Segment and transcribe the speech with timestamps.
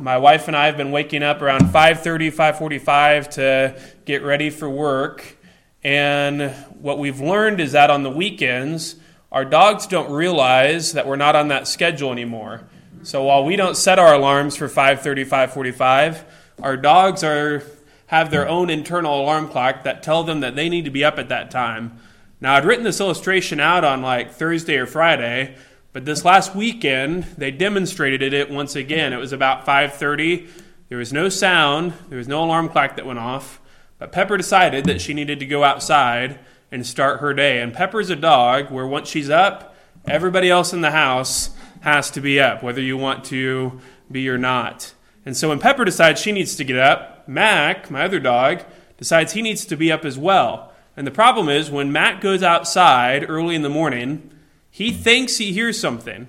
[0.00, 4.68] My wife and I have been waking up around 5:30, 5:45 to get ready for
[4.68, 5.36] work.
[5.84, 8.96] And what we've learned is that on the weekends,
[9.30, 12.62] our dogs don't realize that we're not on that schedule anymore.
[13.04, 16.24] So while we don't set our alarms for 5:30, 5:45,
[16.60, 17.62] our dogs are
[18.08, 21.20] have their own internal alarm clock that tell them that they need to be up
[21.20, 21.92] at that time.
[22.40, 25.54] Now, I'd written this illustration out on like Thursday or Friday,
[25.92, 29.12] but this last weekend, they demonstrated it once again.
[29.12, 30.48] It was about 5:30.
[30.88, 33.60] There was no sound, there was no alarm clock that went off,
[33.98, 36.38] but Pepper decided that she needed to go outside
[36.70, 37.60] and start her day.
[37.60, 42.20] And Pepper's a dog where once she's up, everybody else in the house has to
[42.20, 44.94] be up, whether you want to be or not.
[45.26, 48.62] And so when Pepper decides she needs to get up, Mac, my other dog,
[48.96, 50.72] decides he needs to be up as well.
[50.96, 54.30] And the problem is when Mac goes outside early in the morning,
[54.70, 56.28] he thinks he hears something.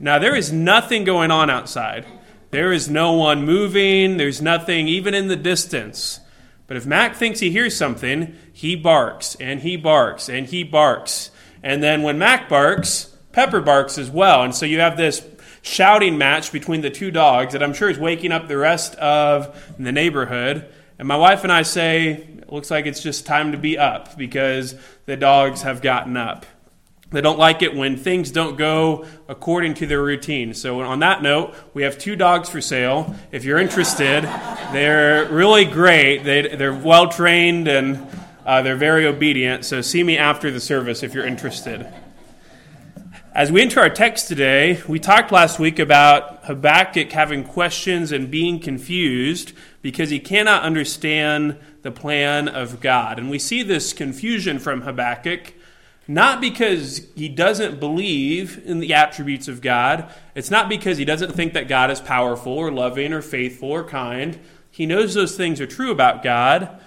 [0.00, 2.06] Now, there is nothing going on outside.
[2.50, 6.20] There is no one moving, there's nothing even in the distance.
[6.66, 11.30] But if Mac thinks he hears something, he barks and he barks and he barks.
[11.62, 14.42] And then when Mac barks, Pepper barks as well.
[14.42, 15.26] And so you have this
[15.62, 19.74] shouting match between the two dogs that I'm sure is waking up the rest of
[19.78, 20.72] the neighborhood.
[20.98, 24.16] And my wife and I say, it looks like it's just time to be up
[24.16, 26.46] because the dogs have gotten up.
[27.14, 30.52] They don't like it when things don't go according to their routine.
[30.52, 33.14] So, on that note, we have two dogs for sale.
[33.30, 34.24] If you're interested,
[34.72, 36.24] they're really great.
[36.24, 38.04] They, they're well trained and
[38.44, 39.64] uh, they're very obedient.
[39.64, 41.86] So, see me after the service if you're interested.
[43.32, 48.28] As we enter our text today, we talked last week about Habakkuk having questions and
[48.28, 53.20] being confused because he cannot understand the plan of God.
[53.20, 55.52] And we see this confusion from Habakkuk
[56.06, 60.12] not because he doesn't believe in the attributes of God.
[60.34, 63.84] It's not because he doesn't think that God is powerful or loving or faithful or
[63.84, 64.38] kind.
[64.70, 66.80] He knows those things are true about God,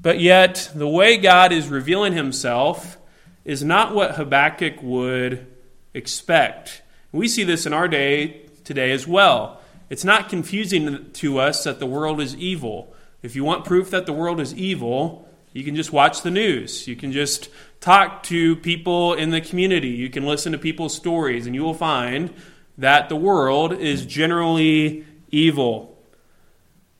[0.00, 2.96] but yet the way God is revealing himself
[3.44, 5.46] is not what Habakkuk would
[5.92, 6.82] expect.
[7.12, 9.60] We see this in our day today as well.
[9.90, 12.94] It's not confusing to us that the world is evil.
[13.22, 15.23] If you want proof that the world is evil,
[15.54, 16.88] you can just watch the news.
[16.88, 17.48] You can just
[17.80, 19.88] talk to people in the community.
[19.88, 22.34] You can listen to people's stories, and you will find
[22.76, 25.96] that the world is generally evil.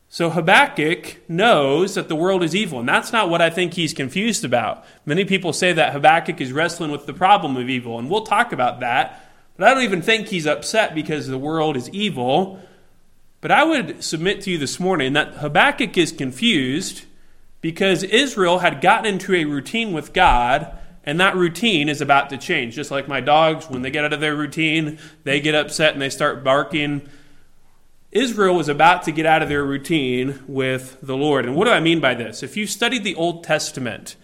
[0.09, 3.93] So Habakkuk knows that the world is evil, and that's not what I think he's
[3.93, 4.85] confused about.
[5.05, 8.53] Many people say that Habakkuk is wrestling with the problem of evil, and we'll talk
[8.53, 9.33] about that.
[9.57, 12.61] But I don't even think he's upset because the world is evil.
[13.41, 17.07] But I would submit to you this morning that Habakkuk is confused
[17.65, 22.37] because Israel had gotten into a routine with God, and that routine is about to
[22.37, 22.75] change.
[22.75, 26.03] Just like my dogs, when they get out of their routine, they get upset and
[26.03, 27.09] they start barking.
[28.13, 31.47] Israel was about to get out of their routine with the Lord.
[31.47, 32.43] And what do I mean by this?
[32.43, 34.17] If you studied the Old Testament,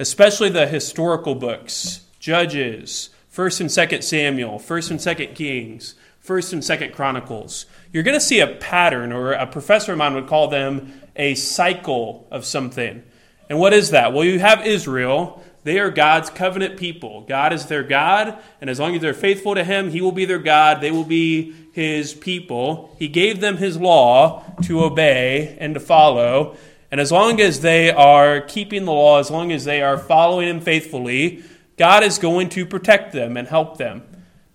[0.00, 5.94] especially the historical books, Judges, 1st and 2nd Samuel, 1st and 2nd Kings,
[6.26, 10.14] 1st and 2nd Chronicles, you're going to see a pattern, or a professor of mine
[10.14, 13.02] would call them a cycle of something.
[13.48, 14.12] And what is that?
[14.12, 15.42] Well, you have Israel.
[15.64, 17.22] They are God's covenant people.
[17.22, 20.24] God is their God, and as long as they're faithful to Him, He will be
[20.24, 20.80] their God.
[20.80, 22.94] They will be His people.
[22.98, 26.56] He gave them His law to obey and to follow.
[26.90, 30.48] And as long as they are keeping the law, as long as they are following
[30.48, 31.44] Him faithfully,
[31.76, 34.02] God is going to protect them and help them.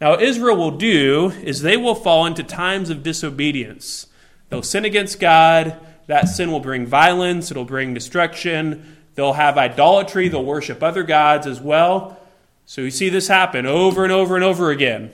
[0.01, 4.07] Now, Israel will do is they will fall into times of disobedience.
[4.49, 5.79] They'll sin against God.
[6.07, 8.97] That sin will bring violence, it'll bring destruction.
[9.15, 12.19] They'll have idolatry, they'll worship other gods as well.
[12.65, 15.11] So we see this happen over and over and over again.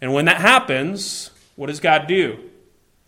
[0.00, 2.38] And when that happens, what does God do?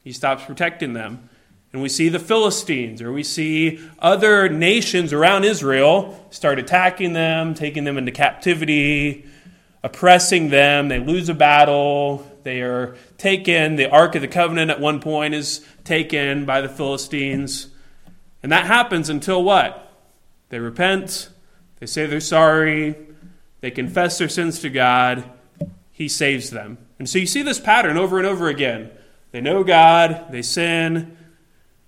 [0.03, 1.29] He stops protecting them.
[1.73, 7.55] And we see the Philistines, or we see other nations around Israel start attacking them,
[7.55, 9.27] taking them into captivity,
[9.85, 10.89] oppressing them.
[10.89, 12.27] They lose a battle.
[12.43, 13.77] They are taken.
[13.77, 17.69] The Ark of the Covenant at one point is taken by the Philistines.
[18.43, 19.81] And that happens until what?
[20.49, 21.31] They repent,
[21.81, 22.95] they say they're sorry,
[23.61, 25.25] they confess their sins to God,
[25.91, 26.79] He saves them.
[26.99, 28.91] And so you see this pattern over and over again.
[29.33, 31.17] They know God, they sin,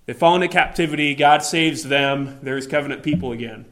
[0.05, 3.65] they fall into captivity, God saves them, they're covenant people again.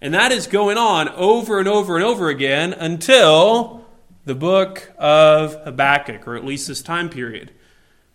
[0.00, 3.84] And that is going on over and over and over again until
[4.24, 7.52] the book of Habakkuk, or at least this time period.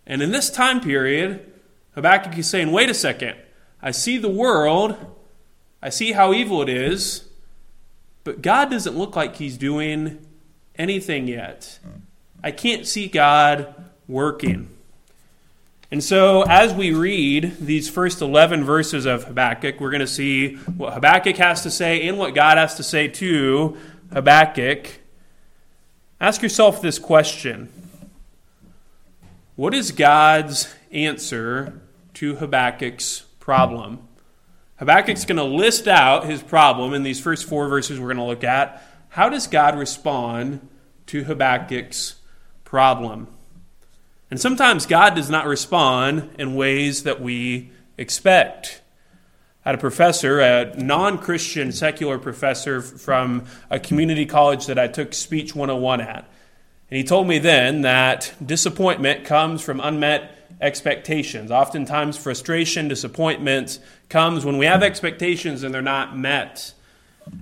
[0.06, 1.50] And in this time period,
[1.94, 3.36] Habakkuk is saying, wait a second,
[3.80, 4.96] I see the world,
[5.82, 7.24] I see how evil it is,
[8.24, 10.24] but God doesn't look like He's doing
[10.76, 11.78] anything yet.
[12.42, 13.74] I can't see God
[14.06, 14.68] working.
[15.92, 20.54] And so, as we read these first 11 verses of Habakkuk, we're going to see
[20.54, 23.76] what Habakkuk has to say and what God has to say to
[24.10, 24.86] Habakkuk.
[26.18, 27.68] Ask yourself this question
[29.54, 31.82] What is God's answer
[32.14, 34.08] to Habakkuk's problem?
[34.76, 38.24] Habakkuk's going to list out his problem in these first four verses we're going to
[38.24, 38.82] look at.
[39.10, 40.66] How does God respond
[41.08, 42.14] to Habakkuk's
[42.64, 43.28] problem?
[44.32, 48.80] And sometimes God does not respond in ways that we expect.
[49.62, 54.88] I had a professor, a non Christian secular professor from a community college that I
[54.88, 56.24] took Speech 101 at.
[56.90, 61.50] And he told me then that disappointment comes from unmet expectations.
[61.50, 66.72] Oftentimes, frustration, disappointment comes when we have expectations and they're not met.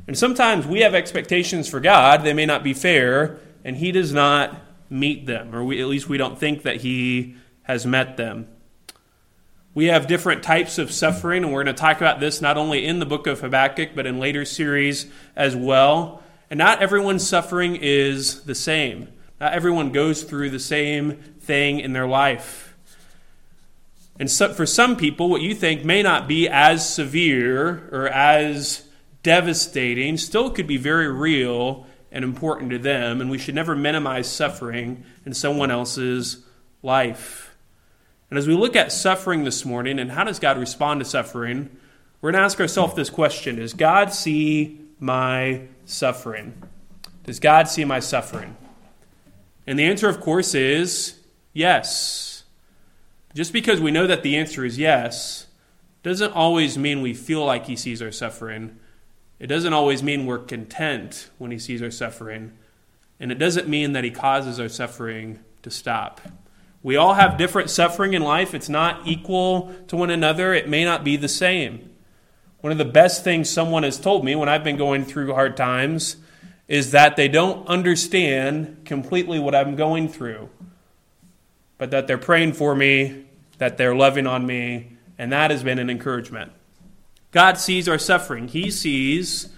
[0.09, 4.13] And sometimes we have expectations for God, they may not be fair, and He does
[4.13, 4.61] not
[4.91, 8.49] meet them, or we, at least we don't think that He has met them.
[9.73, 12.85] We have different types of suffering, and we're going to talk about this not only
[12.85, 15.07] in the book of Habakkuk, but in later series
[15.37, 16.23] as well.
[16.51, 19.09] And not everyone's suffering is the same.
[19.41, 22.75] Not everyone goes through the same thing in their life.
[24.19, 28.85] And so, for some people, what you think may not be as severe or as
[29.23, 34.29] devastating still could be very real and important to them, and we should never minimize
[34.29, 36.45] suffering in someone else's
[36.83, 37.55] life.
[38.31, 41.77] And as we look at suffering this morning and how does God respond to suffering,
[42.21, 46.55] we're going to ask ourselves this question Does God see my suffering?
[47.25, 48.57] Does God see my suffering?
[49.67, 51.21] And the answer, of course, is
[51.53, 52.45] yes.
[53.35, 55.47] Just because we know that the answer is yes
[56.03, 58.79] doesn't always mean we feel like He sees our suffering
[59.41, 62.53] it doesn't always mean we're content when He sees our suffering,
[63.19, 66.21] and it doesn't mean that He causes our suffering to stop.
[66.83, 68.55] We all have different suffering in life.
[68.55, 71.91] It's not equal to one another, it may not be the same.
[72.61, 75.57] One of the best things someone has told me when I've been going through hard
[75.57, 76.17] times
[76.69, 80.51] is that they don't understand completely what I'm going through,
[81.79, 83.25] but that they're praying for me,
[83.59, 86.53] that they're loving on me, and that has been an encouragement.
[87.31, 88.49] God sees our suffering.
[88.49, 89.49] He sees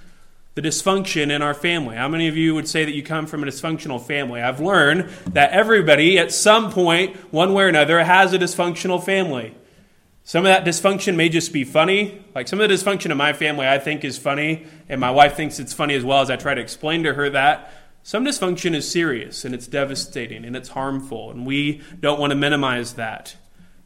[0.54, 1.96] the dysfunction in our family.
[1.96, 4.42] How many of you would say that you come from a dysfunctional family?
[4.42, 9.54] I've learned that everybody at some point, one way or another, has a dysfunctional family.
[10.24, 12.22] Some of that dysfunction may just be funny.
[12.34, 15.36] Like some of the dysfunction in my family, I think is funny, and my wife
[15.36, 17.72] thinks it's funny as well as I try to explain to her that.
[18.04, 22.36] Some dysfunction is serious and it's devastating and it's harmful, and we don't want to
[22.36, 23.36] minimize that.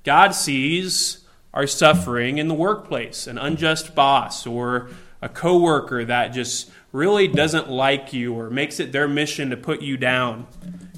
[0.05, 1.25] God sees
[1.57, 4.91] are suffering in the workplace an unjust boss or
[5.23, 9.81] a coworker that just really doesn't like you or makes it their mission to put
[9.81, 10.47] you down.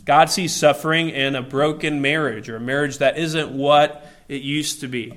[0.05, 4.81] God sees suffering in a broken marriage or a marriage that isn't what it used
[4.81, 5.17] to be.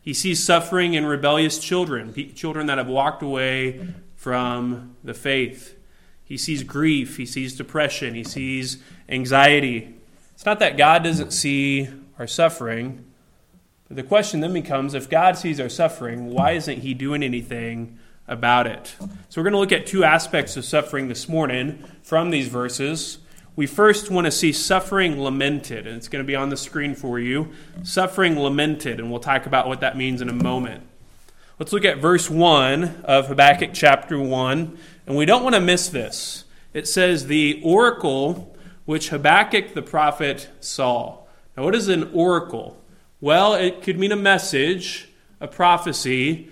[0.00, 3.86] He sees suffering in rebellious children, children that have walked away
[4.16, 5.76] from the faith.
[6.24, 8.78] He sees grief, he sees depression, he sees
[9.10, 9.94] anxiety.
[10.34, 11.88] It's not that God doesn't see
[12.18, 13.04] our suffering,
[13.94, 17.98] the question then becomes if God sees our suffering, why isn't He doing anything
[18.28, 18.94] about it?
[19.28, 23.18] So we're going to look at two aspects of suffering this morning from these verses.
[23.56, 26.94] We first want to see suffering lamented, and it's going to be on the screen
[26.94, 27.50] for you.
[27.82, 30.84] Suffering lamented, and we'll talk about what that means in a moment.
[31.58, 35.88] Let's look at verse 1 of Habakkuk chapter 1, and we don't want to miss
[35.88, 36.44] this.
[36.72, 41.18] It says, The oracle which Habakkuk the prophet saw.
[41.56, 42.79] Now, what is an oracle?
[43.20, 45.08] Well, it could mean a message,
[45.40, 46.48] a prophecy,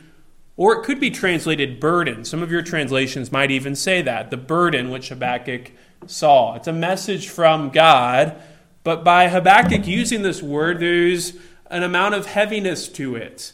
[0.57, 2.25] or it could be translated burden.
[2.25, 5.71] Some of your translations might even say that the burden which Habakkuk
[6.07, 6.57] saw.
[6.57, 8.37] It's a message from God,
[8.85, 11.35] but by Habakkuk using this word, there's
[11.71, 13.53] an amount of heaviness to it.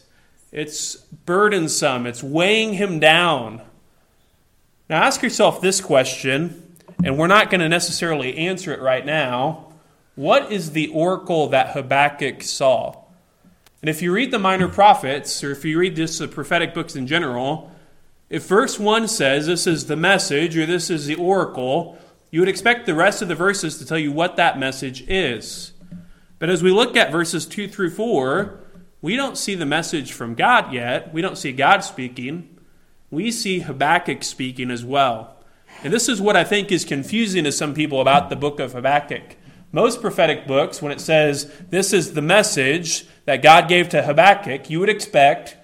[0.51, 3.61] It's burdensome, it's weighing him down.
[4.89, 9.73] Now, ask yourself this question, and we're not going to necessarily answer it right now.
[10.15, 13.04] What is the oracle that Habakkuk saw?
[13.85, 16.95] And if you read the minor prophets, or if you read just the prophetic books
[16.95, 17.69] in general,
[18.31, 21.95] if verse 1 says this is the message or this is the oracle,
[22.31, 25.73] you would expect the rest of the verses to tell you what that message is.
[26.39, 28.59] But as we look at verses 2 through 4,
[29.03, 31.13] we don't see the message from God yet.
[31.13, 32.57] We don't see God speaking.
[33.11, 35.37] We see Habakkuk speaking as well.
[35.83, 38.73] And this is what I think is confusing to some people about the book of
[38.73, 39.35] Habakkuk.
[39.75, 44.69] Most prophetic books, when it says this is the message, that God gave to Habakkuk,
[44.69, 45.57] you would expect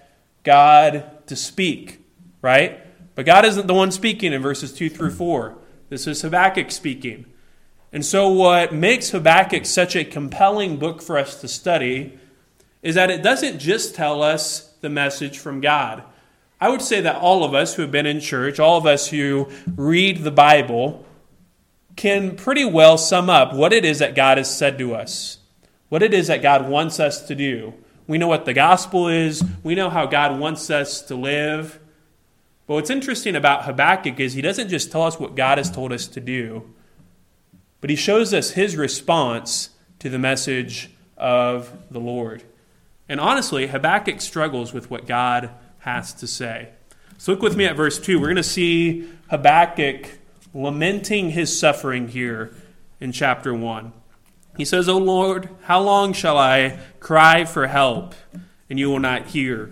[0.44, 2.02] God to speak,
[2.42, 2.86] right?
[3.16, 5.58] But God isn't the one speaking in verses 2 through 4.
[5.88, 7.26] This is Habakkuk speaking.
[7.94, 12.20] And so, what makes Habakkuk such a compelling book for us to study
[12.82, 16.04] is that it doesn't just tell us the message from God.
[16.60, 19.08] I would say that all of us who have been in church, all of us
[19.08, 21.06] who read the Bible,
[21.96, 25.40] can pretty well sum up what it is that God has said to us,
[25.90, 27.74] what it is that God wants us to do.
[28.08, 31.80] We know what the gospel is, we know how God wants us to live.
[32.68, 35.92] But what's interesting about Habakkuk is he doesn't just tell us what God has told
[35.92, 36.74] us to do,
[37.82, 42.44] but he shows us his response to the message of the Lord.
[43.10, 46.70] And honestly, Habakkuk struggles with what God has to say.
[47.18, 48.20] So look with me at verse 2.
[48.20, 50.08] We're going to see Habakkuk
[50.54, 52.54] lamenting his suffering here
[53.00, 53.94] in chapter 1.
[54.58, 58.14] He says, O Lord, how long shall I cry for help,
[58.70, 59.72] and you will not hear?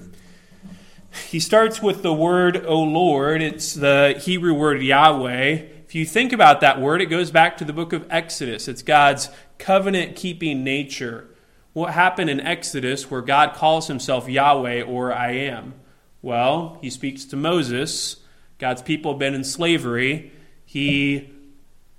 [1.28, 3.42] He starts with the word, O Lord.
[3.42, 5.52] It's the Hebrew word Yahweh.
[5.86, 8.68] If you think about that word, it goes back to the book of Exodus.
[8.68, 11.28] It's God's covenant keeping nature.
[11.74, 15.74] What happened in Exodus where God calls himself Yahweh or I am?
[16.22, 18.18] Well, he speaks to Moses.
[18.60, 20.32] God's people have been in slavery.
[20.70, 21.32] He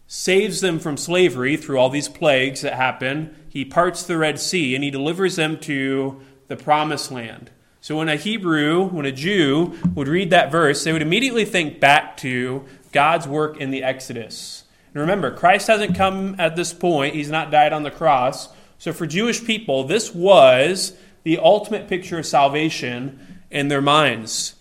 [0.07, 3.35] saves them from slavery through all these plagues that happen.
[3.49, 7.51] He parts the Red Sea and he delivers them to the promised land.
[7.81, 11.81] So when a Hebrew, when a Jew would read that verse, they would immediately think
[11.81, 14.63] back to God's work in the Exodus.
[14.95, 18.51] And remember, Christ hasn't come at this point, he's not died on the cross.
[18.79, 24.55] So for Jewish people, this was the ultimate picture of salvation in their minds.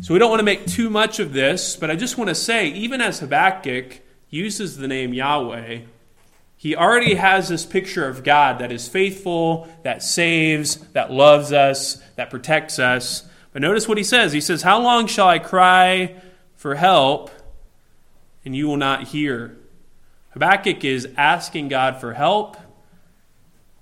[0.00, 2.34] So we don't want to make too much of this, but I just want to
[2.34, 5.80] say, even as Habakkuk uses the name Yahweh,
[6.56, 12.00] he already has this picture of God that is faithful, that saves, that loves us,
[12.16, 13.26] that protects us.
[13.52, 14.32] But notice what he says.
[14.32, 16.20] He says, How long shall I cry
[16.56, 17.30] for help
[18.44, 19.56] and you will not hear?
[20.30, 22.56] Habakkuk is asking God for help.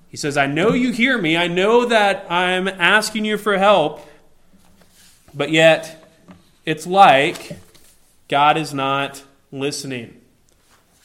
[0.08, 1.36] He says, I know you hear me.
[1.36, 4.07] I know that I'm asking you for help.
[5.34, 6.04] But yet,
[6.64, 7.58] it's like
[8.28, 10.20] God is not listening.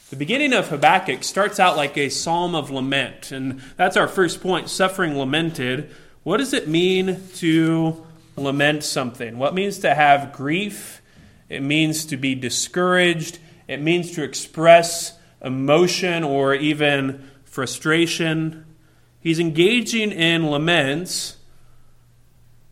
[0.10, 4.42] The beginning of Habakkuk starts out like a psalm of lament, and that's our first
[4.42, 5.90] point suffering lamented.
[6.24, 9.38] What does it mean to lament something?
[9.38, 11.02] What means to have grief?
[11.50, 13.40] It means to be discouraged.
[13.68, 18.66] It means to express emotion or even frustration.
[19.20, 21.38] He's engaging in laments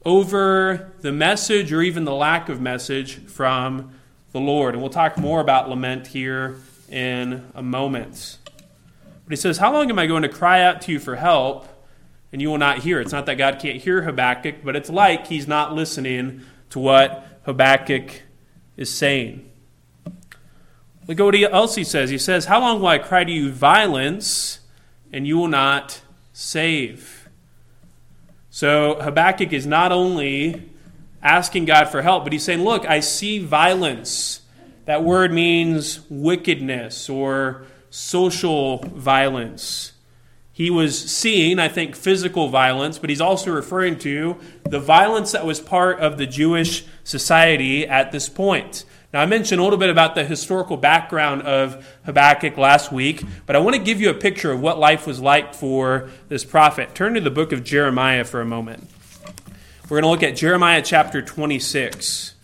[0.03, 3.93] over the message or even the lack of message from
[4.31, 4.73] the Lord.
[4.73, 6.57] And we'll talk more about lament here
[6.89, 8.37] in a moment.
[8.45, 11.67] But he says, How long am I going to cry out to you for help
[12.31, 12.99] and you will not hear?
[12.99, 16.41] It's not that God can't hear Habakkuk, but it's like he's not listening
[16.71, 18.23] to what Habakkuk
[18.77, 19.49] is saying.
[21.07, 22.09] Look at what else he says.
[22.09, 24.59] He says, How long will I cry to you violence
[25.11, 26.01] and you will not
[26.33, 27.20] save?
[28.51, 30.69] So Habakkuk is not only
[31.23, 34.41] asking God for help, but he's saying, Look, I see violence
[34.85, 39.93] that word means wickedness or social violence.
[40.51, 45.45] He was seeing, I think, physical violence, but he's also referring to the violence that
[45.45, 48.83] was part of the Jewish society at this point.
[49.13, 53.57] Now, I mentioned a little bit about the historical background of Habakkuk last week, but
[53.57, 56.95] I want to give you a picture of what life was like for this prophet.
[56.95, 58.89] Turn to the book of Jeremiah for a moment.
[59.89, 62.35] We're going to look at Jeremiah chapter 26.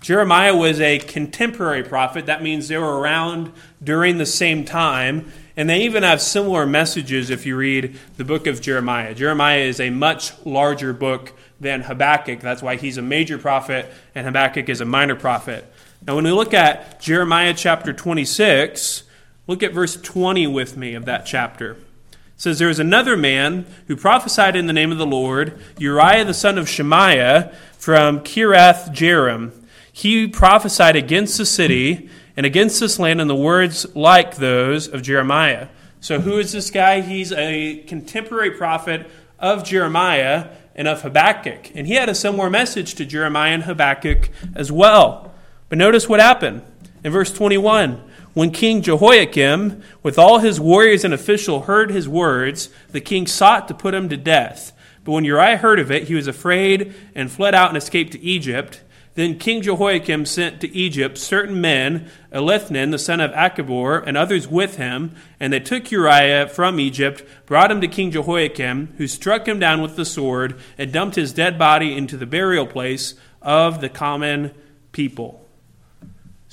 [0.00, 2.26] Jeremiah was a contemporary prophet.
[2.26, 5.30] That means they were around during the same time.
[5.56, 9.14] And they even have similar messages if you read the book of Jeremiah.
[9.14, 12.40] Jeremiah is a much larger book than Habakkuk.
[12.40, 15.70] That's why he's a major prophet and Habakkuk is a minor prophet.
[16.06, 19.04] Now, when we look at Jeremiah chapter 26,
[19.46, 21.72] look at verse 20 with me of that chapter.
[21.72, 26.26] It says, There was another man who prophesied in the name of the Lord, Uriah
[26.26, 29.52] the son of Shemaiah from Kiriath Jearim.
[29.90, 35.00] he prophesied against the city and against this land in the words like those of
[35.00, 35.68] Jeremiah.
[36.00, 37.00] So, who is this guy?
[37.00, 41.74] He's a contemporary prophet of Jeremiah and of Habakkuk.
[41.74, 45.33] And he had a similar message to Jeremiah and Habakkuk as well.
[45.74, 46.62] But notice what happened
[47.02, 48.00] in verse 21.
[48.32, 53.66] When King Jehoiakim, with all his warriors and official, heard his words, the king sought
[53.66, 54.70] to put him to death.
[55.02, 58.20] But when Uriah heard of it, he was afraid and fled out and escaped to
[58.20, 58.84] Egypt.
[59.14, 64.46] Then King Jehoiakim sent to Egypt certain men, Elnathan the son of Achbor, and others
[64.46, 69.48] with him, and they took Uriah from Egypt, brought him to King Jehoiakim, who struck
[69.48, 73.80] him down with the sword, and dumped his dead body into the burial place of
[73.80, 74.52] the common
[74.92, 75.43] people.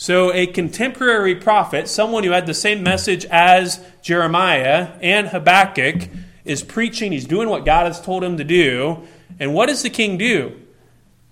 [0.01, 6.09] So, a contemporary prophet, someone who had the same message as Jeremiah and Habakkuk,
[6.43, 7.11] is preaching.
[7.11, 9.03] He's doing what God has told him to do.
[9.39, 10.59] And what does the king do?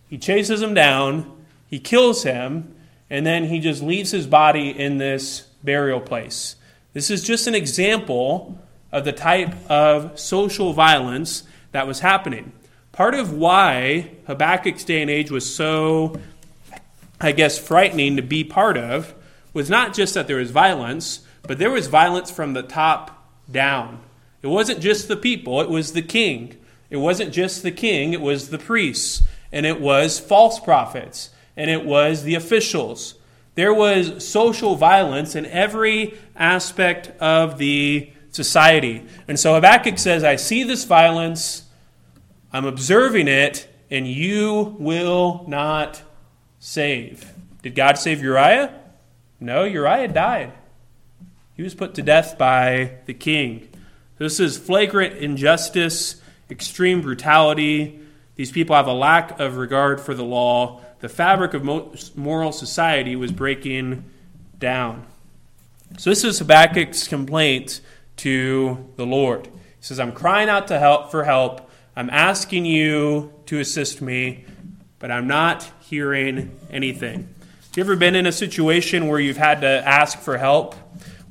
[0.08, 1.36] He chases him down,
[1.66, 2.76] he kills him,
[3.10, 6.56] and then he just leaves his body in this burial place.
[6.94, 8.56] This is just an example
[8.92, 12.52] of the type of social violence that was happening.
[12.92, 16.20] Part of why Habakkuk's day and age was so,
[17.22, 19.14] I guess, frightening to be part of
[19.54, 24.02] was not just that there was violence, but there was violence from the top down.
[24.42, 26.56] It wasn't just the people, it was the king.
[26.90, 29.22] It wasn't just the king, it was the priests,
[29.52, 33.16] and it was false prophets, and it was the officials.
[33.56, 39.06] There was social violence in every aspect of the society.
[39.28, 41.64] And so Habakkuk says, I see this violence,
[42.54, 46.02] I'm observing it, and you will not
[46.60, 47.34] save.
[47.62, 48.74] Did God save Uriah?
[49.40, 50.54] No, Uriah died.
[51.56, 53.70] He was put to death by the king.
[54.18, 58.00] This is flagrant injustice, extreme brutality.
[58.36, 60.82] These people have a lack of regard for the law.
[61.00, 61.64] The fabric of
[62.18, 64.04] moral society was breaking
[64.58, 65.06] down.
[65.98, 67.82] So, this is Habakkuk's complaint
[68.18, 69.48] to the Lord.
[69.48, 71.70] He says, I'm crying out to help for help.
[71.96, 74.46] I'm asking you to assist me,
[75.00, 77.28] but I'm not hearing anything.
[77.70, 80.76] Have you ever been in a situation where you've had to ask for help?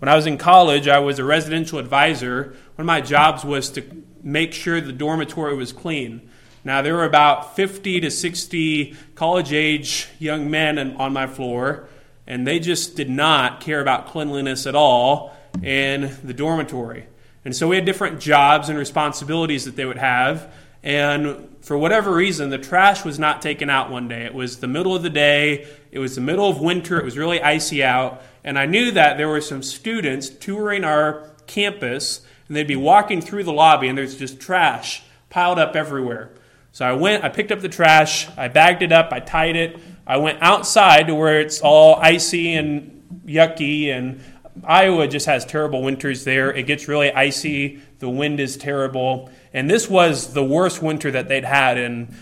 [0.00, 2.56] When I was in college, I was a residential advisor.
[2.74, 6.28] One of my jobs was to make sure the dormitory was clean.
[6.64, 11.88] Now, there were about 50 to 60 college age young men on my floor,
[12.26, 17.06] and they just did not care about cleanliness at all in the dormitory.
[17.44, 20.52] And so we had different jobs and responsibilities that they would have.
[20.82, 24.24] And for whatever reason, the trash was not taken out one day.
[24.24, 27.18] It was the middle of the day, it was the middle of winter, it was
[27.18, 28.22] really icy out.
[28.44, 33.20] And I knew that there were some students touring our campus, and they'd be walking
[33.20, 36.30] through the lobby, and there's just trash piled up everywhere.
[36.72, 39.78] So I went, I picked up the trash, I bagged it up, I tied it.
[40.06, 44.22] I went outside to where it's all icy and yucky and
[44.64, 46.52] Iowa just has terrible winters there.
[46.52, 47.80] It gets really icy.
[47.98, 49.30] The wind is terrible.
[49.52, 52.14] And this was the worst winter that they'd had in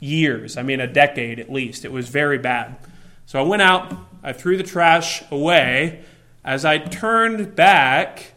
[0.00, 0.56] years.
[0.56, 1.84] I mean, a decade at least.
[1.84, 2.76] It was very bad.
[3.26, 6.04] So I went out, I threw the trash away.
[6.44, 8.32] As I turned back,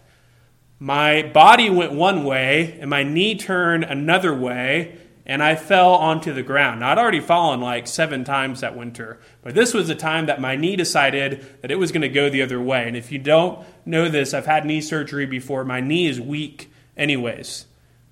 [0.79, 6.33] my body went one way and my knee turned another way and I fell onto
[6.33, 6.81] the ground.
[6.81, 10.39] Now, I'd already fallen like seven times that winter, but this was the time that
[10.39, 12.87] my knee decided that it was going to go the other way.
[12.87, 15.65] And if you don't know this, I've had knee surgery before.
[15.65, 17.65] My knee is weak, anyways.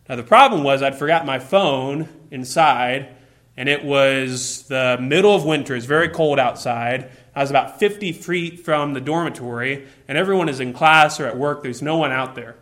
[0.09, 3.09] Now, the problem was I'd forgot my phone inside,
[3.55, 5.75] and it was the middle of winter.
[5.75, 7.09] It's very cold outside.
[7.35, 11.37] I was about 50 feet from the dormitory, and everyone is in class or at
[11.37, 11.63] work.
[11.63, 12.57] There's no one out there.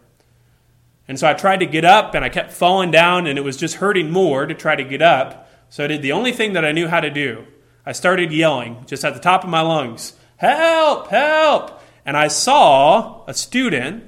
[1.08, 3.58] And so I tried to get up and I kept falling down and it was
[3.58, 5.50] just hurting more to try to get up.
[5.70, 7.46] So I did the only thing that I knew how to do.
[7.86, 11.10] I started yelling just at the top of my lungs, Help!
[11.10, 11.82] Help!
[12.06, 14.06] And I saw a student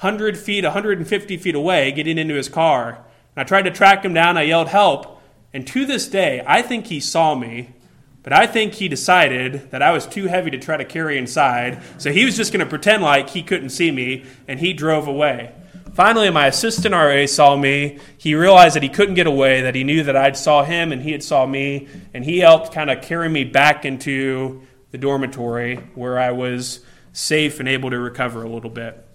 [0.00, 2.90] 100 feet, 150 feet away getting into his car.
[2.90, 3.04] And
[3.36, 4.36] I tried to track him down.
[4.36, 5.22] I yelled, Help!
[5.54, 7.74] And to this day, I think he saw me,
[8.22, 11.82] but I think he decided that I was too heavy to try to carry inside.
[11.96, 15.08] So he was just going to pretend like he couldn't see me, and he drove
[15.08, 15.54] away.
[15.94, 17.98] Finally, my assistant RA saw me.
[18.18, 21.00] He realized that he couldn't get away, that he knew that I'd saw him and
[21.00, 25.76] he had saw me, and he helped kind of carry me back into the dormitory
[25.94, 26.80] where I was
[27.14, 29.05] safe and able to recover a little bit.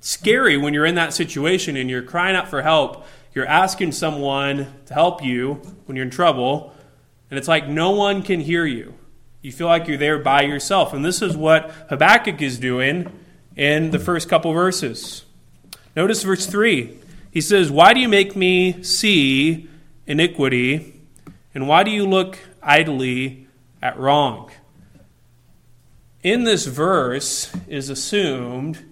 [0.00, 3.06] Scary when you're in that situation and you're crying out for help.
[3.34, 5.54] You're asking someone to help you
[5.86, 6.74] when you're in trouble,
[7.30, 8.94] and it's like no one can hear you.
[9.42, 10.92] You feel like you're there by yourself.
[10.92, 13.12] And this is what Habakkuk is doing
[13.56, 15.24] in the first couple verses.
[15.94, 16.96] Notice verse 3.
[17.30, 19.68] He says, Why do you make me see
[20.06, 21.00] iniquity,
[21.54, 23.46] and why do you look idly
[23.82, 24.50] at wrong?
[26.22, 28.84] In this verse is assumed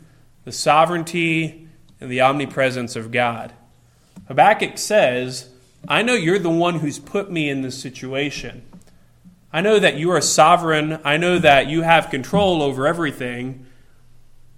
[0.46, 1.66] the sovereignty
[2.00, 3.52] and the omnipresence of God.
[4.28, 5.50] Habakkuk says,
[5.88, 8.62] I know you're the one who's put me in this situation.
[9.52, 11.00] I know that you are sovereign.
[11.04, 13.66] I know that you have control over everything.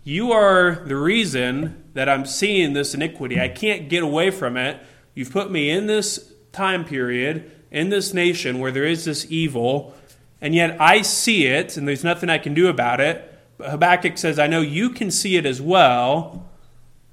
[0.05, 3.41] You are the reason that I'm seeing this iniquity.
[3.41, 4.79] I can't get away from it.
[5.15, 9.95] You've put me in this time period, in this nation where there is this evil,
[10.39, 13.38] and yet I see it, and there's nothing I can do about it.
[13.59, 16.49] But Habakkuk says, I know you can see it as well,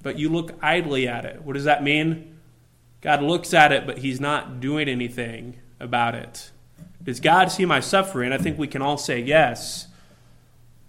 [0.04, 1.42] but you look idly at it.
[1.42, 2.38] What does that mean?
[3.02, 6.52] God looks at it, but he's not doing anything about it.
[7.04, 8.32] Does God see my suffering?
[8.32, 9.88] I think we can all say yes.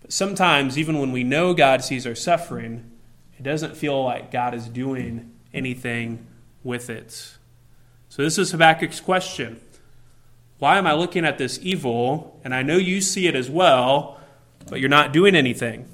[0.03, 2.91] But sometimes, even when we know God sees our suffering,
[3.39, 6.27] it doesn't feel like God is doing anything
[6.63, 7.37] with it.
[8.09, 9.61] So, this is Habakkuk's question
[10.59, 14.21] Why am I looking at this evil, and I know you see it as well,
[14.69, 15.89] but you're not doing anything?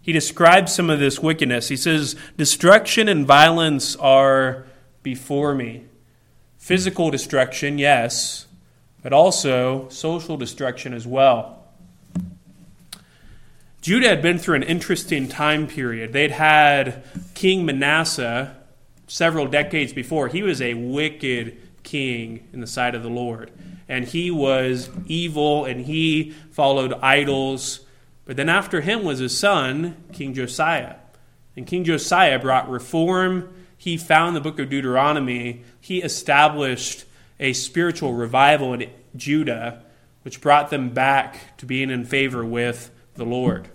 [0.00, 1.68] He describes some of this wickedness.
[1.68, 4.66] He says, Destruction and violence are
[5.02, 5.84] before me.
[6.58, 8.46] Physical destruction, yes,
[9.02, 11.64] but also social destruction as well.
[13.84, 16.14] Judah had been through an interesting time period.
[16.14, 18.56] They'd had King Manasseh
[19.06, 20.28] several decades before.
[20.28, 23.50] He was a wicked king in the sight of the Lord.
[23.86, 27.80] And he was evil and he followed idols.
[28.24, 30.96] But then after him was his son, King Josiah.
[31.56, 33.54] And King Josiah brought reform.
[33.76, 35.62] He found the book of Deuteronomy.
[35.80, 37.04] He established
[37.38, 39.82] a spiritual revival in Judah,
[40.22, 43.68] which brought them back to being in favor with the Lord.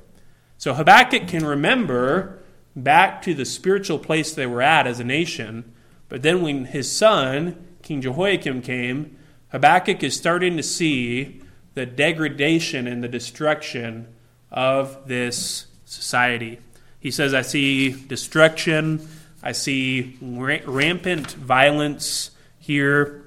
[0.57, 2.39] So Habakkuk can remember
[2.75, 5.73] back to the spiritual place they were at as a nation,
[6.07, 9.17] but then when his son, King Jehoiakim, came,
[9.49, 11.41] Habakkuk is starting to see
[11.75, 14.07] the degradation and the destruction
[14.51, 16.59] of this society.
[16.99, 19.07] He says, I see destruction,
[19.41, 23.25] I see rampant violence here.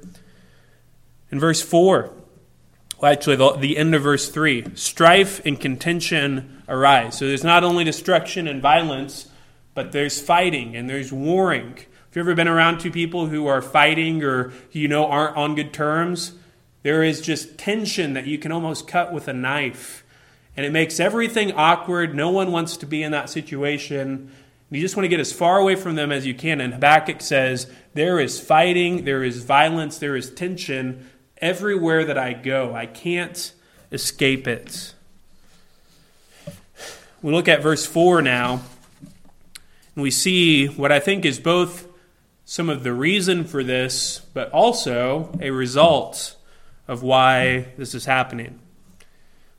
[1.30, 2.12] In verse 4,
[3.02, 7.18] well, actually, the, the end of verse 3 strife and contention arise.
[7.18, 9.28] So there's not only destruction and violence,
[9.74, 11.68] but there's fighting and there's warring.
[11.68, 15.54] Have you've ever been around two people who are fighting or you know aren't on
[15.54, 16.32] good terms?
[16.82, 20.01] There is just tension that you can almost cut with a knife.
[20.56, 22.14] And it makes everything awkward.
[22.14, 24.30] No one wants to be in that situation.
[24.70, 26.60] You just want to get as far away from them as you can.
[26.60, 32.32] And Habakkuk says, There is fighting, there is violence, there is tension everywhere that I
[32.32, 32.74] go.
[32.74, 33.52] I can't
[33.90, 34.94] escape it.
[37.20, 38.62] We look at verse 4 now,
[39.94, 41.86] and we see what I think is both
[42.44, 46.36] some of the reason for this, but also a result
[46.88, 48.58] of why this is happening.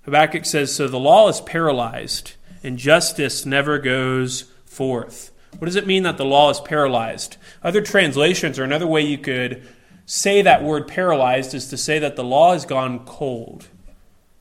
[0.05, 5.31] Habakkuk says, So the law is paralyzed, and justice never goes forth.
[5.57, 7.37] What does it mean that the law is paralyzed?
[7.61, 9.65] Other translations, or another way you could
[10.05, 13.67] say that word paralyzed is to say that the law has gone cold.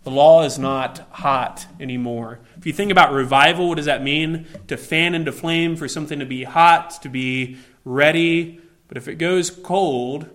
[0.04, 2.40] The law is not hot anymore.
[2.56, 4.46] If you think about revival, what does that mean?
[4.66, 8.60] To fan into flame, for something to be hot, to be ready.
[8.88, 10.28] But if it goes cold,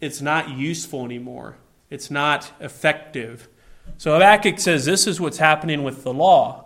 [0.00, 1.56] it's not useful anymore.
[1.88, 3.48] It's not effective.
[3.98, 6.64] So Habakkuk says this is what's happening with the law.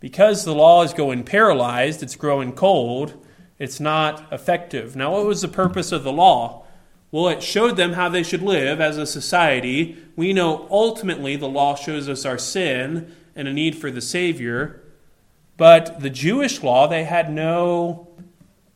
[0.00, 3.14] Because the law is going paralyzed, it's growing cold,
[3.58, 4.94] it's not effective.
[4.94, 6.64] Now, what was the purpose of the law?
[7.10, 9.96] Well, it showed them how they should live as a society.
[10.16, 14.82] We know ultimately the law shows us our sin and a need for the Savior.
[15.56, 18.08] But the Jewish law, they had no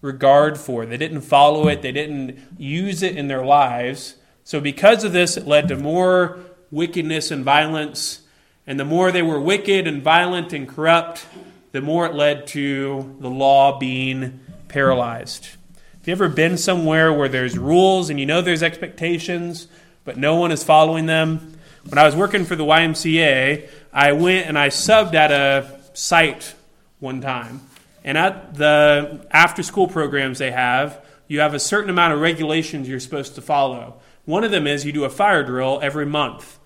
[0.00, 0.87] regard for.
[0.87, 4.14] They didn't follow it, they didn't use it in their lives.
[4.44, 6.38] So, because of this, it led to more
[6.70, 8.22] wickedness and violence.
[8.66, 11.26] And the more they were wicked and violent and corrupt,
[11.72, 17.28] the more it led to the law being paralyzed Have you ever been somewhere where
[17.28, 19.66] there's rules and you know there's expectations,
[20.04, 21.59] but no one is following them?
[21.88, 26.54] When I was working for the YMCA, I went and I subbed at a site
[27.00, 27.62] one time.
[28.04, 32.88] And at the after school programs they have, you have a certain amount of regulations
[32.88, 34.00] you're supposed to follow.
[34.24, 36.58] One of them is you do a fire drill every month.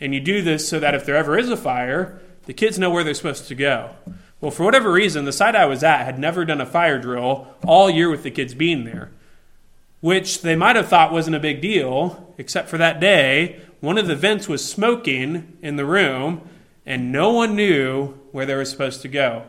[0.00, 2.90] And you do this so that if there ever is a fire, the kids know
[2.90, 3.90] where they're supposed to go.
[4.40, 7.48] Well, for whatever reason, the site I was at had never done a fire drill
[7.66, 9.10] all year with the kids being there,
[10.00, 14.06] which they might have thought wasn't a big deal, except for that day, one of
[14.06, 16.40] the vents was smoking in the room,
[16.86, 19.44] and no one knew where they were supposed to go.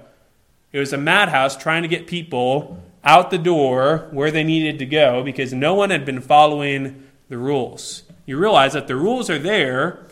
[0.73, 4.85] It was a madhouse trying to get people out the door where they needed to
[4.85, 8.03] go because no one had been following the rules.
[8.25, 10.05] You realize that the rules are there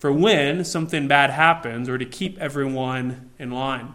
[0.00, 3.94] for when something bad happens or to keep everyone in line.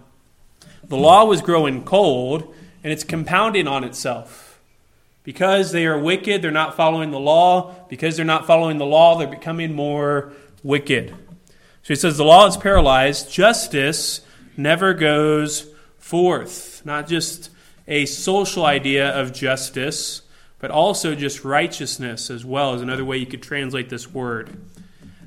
[0.87, 4.59] The law was growing cold and it's compounding on itself.
[5.23, 7.73] Because they are wicked, they're not following the law.
[7.89, 10.31] Because they're not following the law, they're becoming more
[10.63, 11.09] wicked.
[11.09, 14.21] So he says the law is paralyzed, justice
[14.55, 16.83] never goes forth.
[16.85, 17.49] Not just
[17.87, 20.21] a social idea of justice,
[20.59, 24.55] but also just righteousness as well, is another way you could translate this word.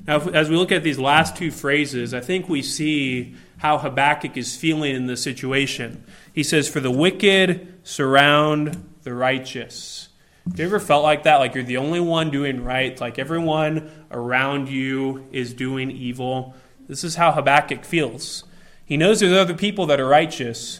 [0.07, 4.37] Now, as we look at these last two phrases, I think we see how Habakkuk
[4.37, 6.03] is feeling in this situation.
[6.33, 10.09] He says, For the wicked surround the righteous.
[10.49, 11.37] Have you ever felt like that?
[11.37, 16.55] Like you're the only one doing right, like everyone around you is doing evil?
[16.87, 18.45] This is how Habakkuk feels.
[18.83, 20.79] He knows there's other people that are righteous,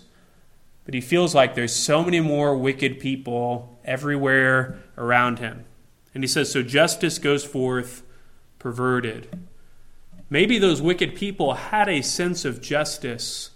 [0.85, 5.65] but he feels like there's so many more wicked people everywhere around him.
[6.15, 8.01] And he says, So justice goes forth
[8.59, 9.27] perverted.
[10.29, 13.49] Maybe those wicked people had a sense of justice,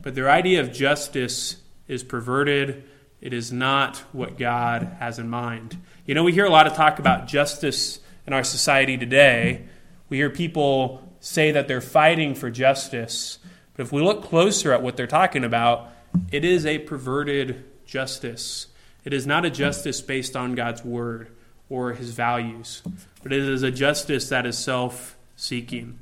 [0.00, 2.84] but their idea of justice is perverted.
[3.20, 5.76] It is not what God has in mind.
[6.06, 9.66] You know, we hear a lot of talk about justice in our society today.
[10.08, 13.38] We hear people say that they're fighting for justice,
[13.76, 15.90] but if we look closer at what they're talking about,
[16.30, 18.68] it is a perverted justice.
[19.04, 21.30] It is not a justice based on God's word
[21.68, 22.82] or his values,
[23.22, 25.98] but it is a justice that is self seeking.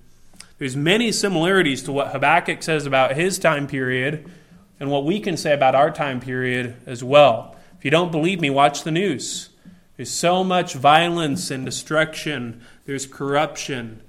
[0.58, 4.30] There's many similarities to what Habakkuk says about his time period
[4.78, 7.56] and what we can say about our time period as well.
[7.78, 9.48] If you don't believe me, watch the news.
[9.96, 14.02] There's so much violence and destruction, there's corruption,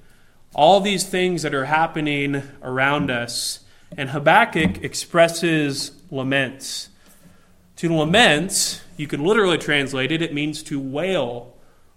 [0.56, 3.60] all these things that are happening around us.
[3.98, 6.90] And Habakkuk expresses laments.
[7.78, 11.56] To lament, you can literally translate it, it means to wail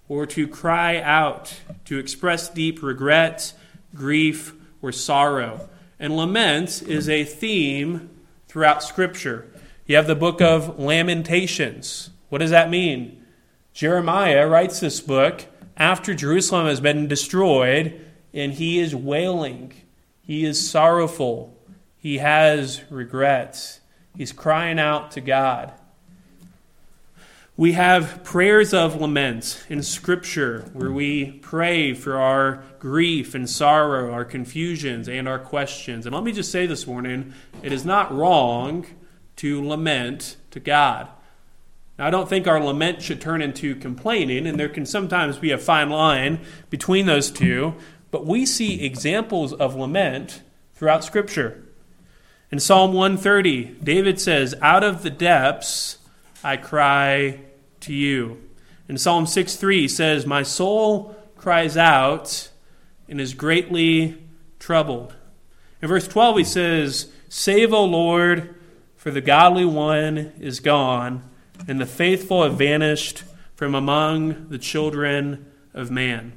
[0.09, 3.53] or to cry out, to express deep regret,
[3.95, 5.69] grief, or sorrow.
[5.99, 8.11] And lament is a theme
[8.49, 9.51] throughout Scripture.
[9.87, 12.11] You have the book of Lamentations.
[12.29, 13.25] What does that mean?
[13.73, 15.45] Jeremiah writes this book
[15.77, 18.01] after Jerusalem has been destroyed,
[18.33, 19.73] and he is wailing.
[20.23, 21.57] He is sorrowful.
[21.99, 23.81] He has regrets.
[24.17, 25.73] He's crying out to God.
[27.59, 34.13] We have prayers of lament in Scripture where we pray for our grief and sorrow,
[34.13, 36.05] our confusions, and our questions.
[36.05, 38.87] And let me just say this morning it is not wrong
[39.37, 41.09] to lament to God.
[41.99, 45.51] Now, I don't think our lament should turn into complaining, and there can sometimes be
[45.51, 47.75] a fine line between those two,
[48.11, 50.43] but we see examples of lament
[50.75, 51.66] throughout Scripture.
[52.53, 55.99] In Psalm 130, David says, Out of the depths
[56.45, 57.41] I cry
[57.81, 58.41] to you.
[58.89, 62.51] In Psalm 6 3, he says, My soul cries out
[63.09, 64.23] and is greatly
[64.61, 65.15] troubled.
[65.83, 68.55] In verse 12, he says, Save, O Lord,
[68.97, 71.29] for the godly one is gone,
[71.67, 73.25] and the faithful have vanished
[73.57, 76.33] from among the children of man.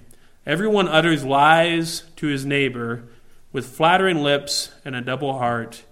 [0.46, 3.04] Everyone utters lies to his neighbor.
[3.52, 5.84] With flattering lips and a double heart,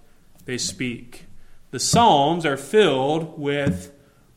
[0.48, 1.26] they speak.
[1.72, 3.92] The Psalms are filled with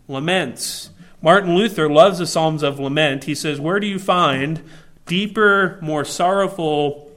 [0.10, 0.89] laments.
[1.21, 3.24] Martin Luther loves the Psalms of lament.
[3.24, 4.62] He says, Where do you find
[5.06, 7.10] deeper, more sorrowful,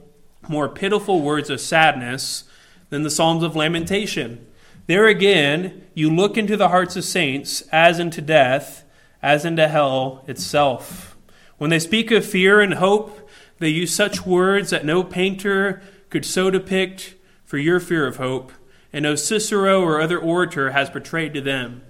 [0.47, 2.45] more pitiful words of sadness
[2.89, 4.47] than the Psalms of lamentation?
[4.87, 8.85] There again, you look into the hearts of saints as into death,
[9.21, 11.17] as into hell itself.
[11.57, 13.29] When they speak of fear and hope,
[13.59, 18.53] they use such words that no painter could so depict for your fear of hope,
[18.95, 21.81] and no Cicero or other orator has portrayed to them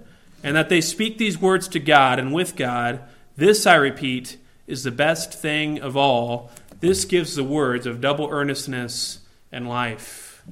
[0.42, 3.00] and that they speak these words to God and with God,
[3.36, 6.50] this, I repeat, is the best thing of all.
[6.80, 9.20] This gives the words of double earnestness
[9.52, 10.42] and life.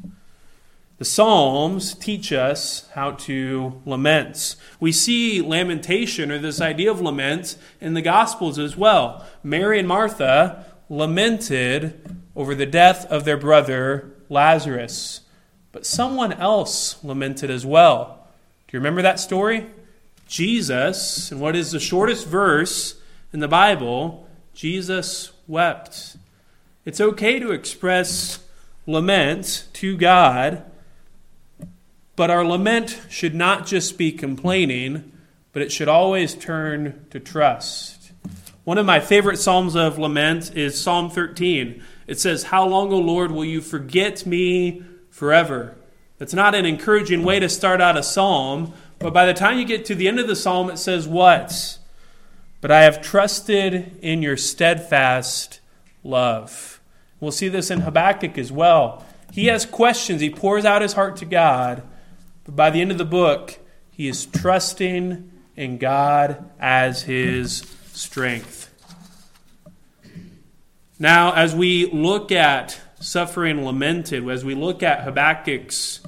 [0.98, 4.54] The Psalms teach us how to lament.
[4.78, 9.26] We see lamentation, or this idea of lament, in the Gospels as well.
[9.42, 15.22] Mary and Martha lamented over the death of their brother Lazarus,
[15.74, 18.28] but someone else lamented as well.
[18.68, 19.66] Do you remember that story?
[20.28, 22.94] Jesus, and what is the shortest verse
[23.32, 26.16] in the Bible, Jesus wept.
[26.84, 28.38] It's okay to express
[28.86, 30.62] lament to God,
[32.14, 35.10] but our lament should not just be complaining,
[35.52, 38.12] but it should always turn to trust.
[38.62, 41.82] One of my favorite Psalms of lament is Psalm 13.
[42.06, 45.76] It says, How long, O Lord, will you forget me forever?
[46.18, 49.64] That's not an encouraging way to start out a psalm, but by the time you
[49.64, 51.78] get to the end of the psalm, it says, What?
[52.60, 55.60] But I have trusted in your steadfast
[56.02, 56.80] love.
[57.20, 59.04] We'll see this in Habakkuk as well.
[59.32, 60.20] He has questions.
[60.20, 61.82] He pours out his heart to God.
[62.44, 63.58] But by the end of the book,
[63.90, 68.70] he is trusting in God as his strength.
[70.98, 76.00] Now, as we look at suffering lamented, as we look at Habakkuk's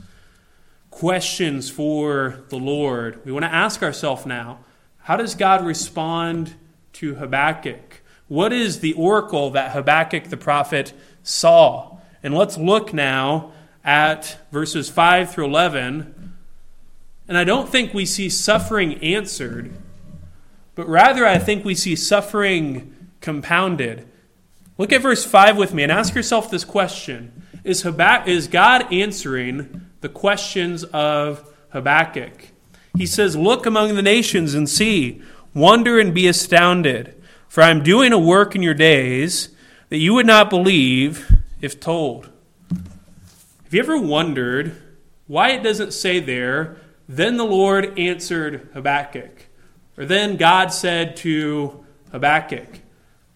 [0.91, 4.61] questions for the Lord, we want to ask ourselves now
[5.01, 6.55] how does God respond
[6.95, 8.03] to Habakkuk?
[8.29, 11.99] What is the oracle that Habakkuk the prophet saw?
[12.23, 13.53] And let's look now
[13.85, 16.35] at verses 5 through 11.
[17.29, 19.77] And I don't think we see suffering answered,
[20.75, 24.09] but rather I think we see suffering compounded.
[24.79, 28.93] Look at verse 5 with me and ask yourself this question Is, Habakkuk, is God
[28.93, 32.49] answering the questions of Habakkuk.
[32.97, 35.23] He says, Look among the nations and see,
[35.55, 39.49] wonder and be astounded, for I am doing a work in your days
[39.89, 42.31] that you would not believe if told.
[42.71, 44.81] Have you ever wondered
[45.27, 46.77] why it doesn't say there,
[47.09, 49.47] then the Lord answered Habakkuk?
[49.97, 52.81] Or then God said to Habakkuk?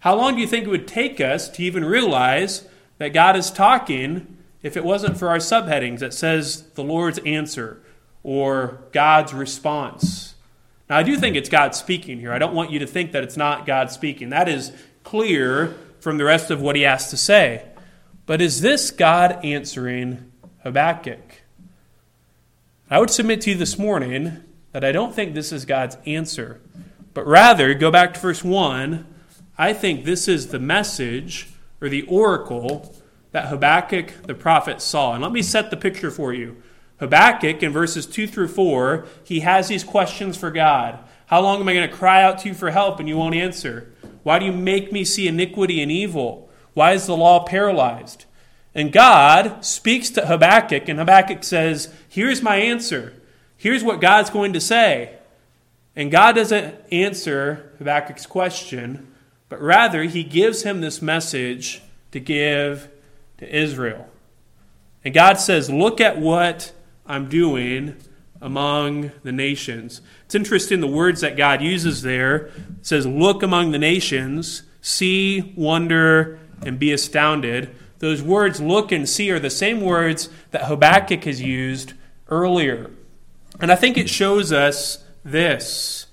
[0.00, 2.66] How long do you think it would take us to even realize
[2.98, 7.82] that God is talking if it wasn't for our subheadings that says the Lord's answer
[8.22, 10.34] or God's response?
[10.88, 12.32] Now, I do think it's God speaking here.
[12.32, 14.30] I don't want you to think that it's not God speaking.
[14.30, 14.72] That is
[15.04, 17.64] clear from the rest of what he has to say.
[18.26, 20.32] But is this God answering
[20.62, 21.42] Habakkuk?
[22.88, 24.38] I would submit to you this morning
[24.72, 26.60] that I don't think this is God's answer,
[27.12, 29.06] but rather, go back to verse 1,
[29.60, 31.50] I think this is the message
[31.82, 32.94] or the oracle
[33.32, 35.12] that Habakkuk the prophet saw.
[35.12, 36.62] And let me set the picture for you.
[36.98, 40.98] Habakkuk, in verses 2 through 4, he has these questions for God.
[41.26, 43.34] How long am I going to cry out to you for help and you won't
[43.34, 43.92] answer?
[44.22, 46.48] Why do you make me see iniquity and evil?
[46.72, 48.24] Why is the law paralyzed?
[48.74, 53.12] And God speaks to Habakkuk, and Habakkuk says, Here's my answer.
[53.58, 55.18] Here's what God's going to say.
[55.94, 59.09] And God doesn't answer Habakkuk's question,
[59.50, 61.82] but rather he gives him this message
[62.12, 62.88] to give
[63.36, 64.08] to Israel.
[65.04, 66.72] And God says, Look at what
[67.04, 67.96] I'm doing
[68.40, 70.00] among the nations.
[70.24, 72.46] It's interesting the words that God uses there.
[72.46, 77.74] It says, Look among the nations, see, wonder, and be astounded.
[77.98, 81.92] Those words, look and see, are the same words that Habakkuk has used
[82.28, 82.90] earlier.
[83.60, 86.06] And I think it shows us this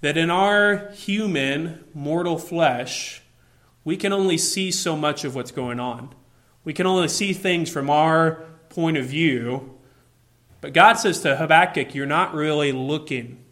[0.00, 3.22] that in our human, mortal flesh,
[3.84, 6.14] we can only see so much of what's going on.
[6.64, 9.78] We can only see things from our point of view.
[10.60, 13.44] But God says to Habakkuk, You're not really looking,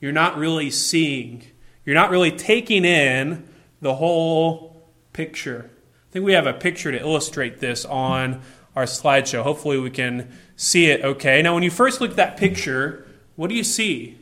[0.00, 1.44] you're not really seeing,
[1.84, 3.48] you're not really taking in
[3.80, 5.70] the whole picture.
[6.08, 8.42] I think we have a picture to illustrate this on
[8.74, 9.42] our slideshow.
[9.42, 11.40] Hopefully, we can see it okay.
[11.42, 14.19] Now, when you first look at that picture, what do you see?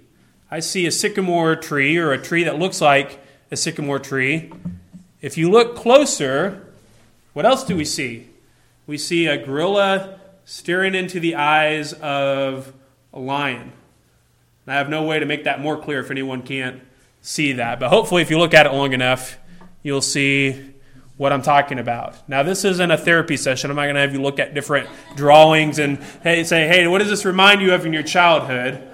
[0.51, 4.51] I see a sycamore tree or a tree that looks like a sycamore tree.
[5.21, 6.73] If you look closer,
[7.35, 8.29] what else do we see?
[8.87, 12.73] We see a gorilla staring into the eyes of
[13.13, 13.73] a lion.
[14.67, 16.81] I have no way to make that more clear if anyone can't
[17.21, 17.81] see that.
[17.81, 19.39] But hopefully, if you look at it long enough,
[19.83, 20.73] you'll see
[21.17, 22.29] what I'm talking about.
[22.29, 23.71] Now, this isn't a therapy session.
[23.71, 26.99] I'm not going to have you look at different drawings and hey, say, hey, what
[26.99, 28.87] does this remind you of in your childhood?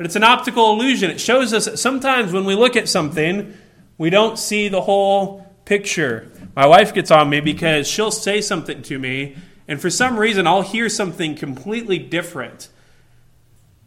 [0.00, 1.10] But it's an optical illusion.
[1.10, 3.52] It shows us that sometimes when we look at something,
[3.98, 6.32] we don't see the whole picture.
[6.56, 9.36] My wife gets on me because she'll say something to me,
[9.68, 12.70] and for some reason, I'll hear something completely different.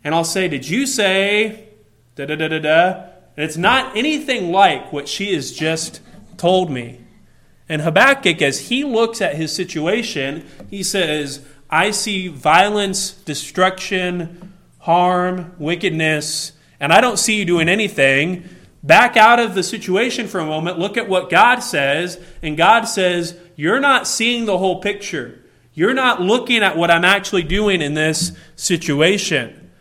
[0.03, 1.69] And I'll say, Did you say
[2.15, 2.91] da da da da da?
[3.35, 5.99] And it's not anything like what she has just
[6.37, 7.01] told me.
[7.67, 14.52] And Habakkuk, as he looks at his situation, he says, I see violence, destruction,
[14.83, 18.49] harm, wickedness, and I don't see you doing anything.
[18.83, 22.83] Back out of the situation for a moment, look at what God says, and God
[22.83, 25.39] says, You're not seeing the whole picture.
[25.73, 29.71] You're not looking at what I'm actually doing in this situation.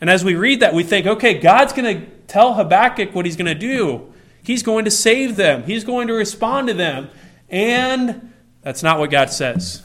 [0.00, 3.36] And as we read that, we think, okay, God's going to tell Habakkuk what he's
[3.36, 4.12] going to do.
[4.44, 7.08] He's going to save them, He's going to respond to them.
[7.48, 9.82] And that's not what God says.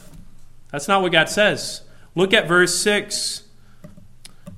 [0.70, 1.80] That's not what God says.
[2.14, 3.44] Look at verse 6.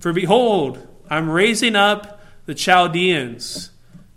[0.02, 3.70] For behold, I'm raising up the Chaldeans,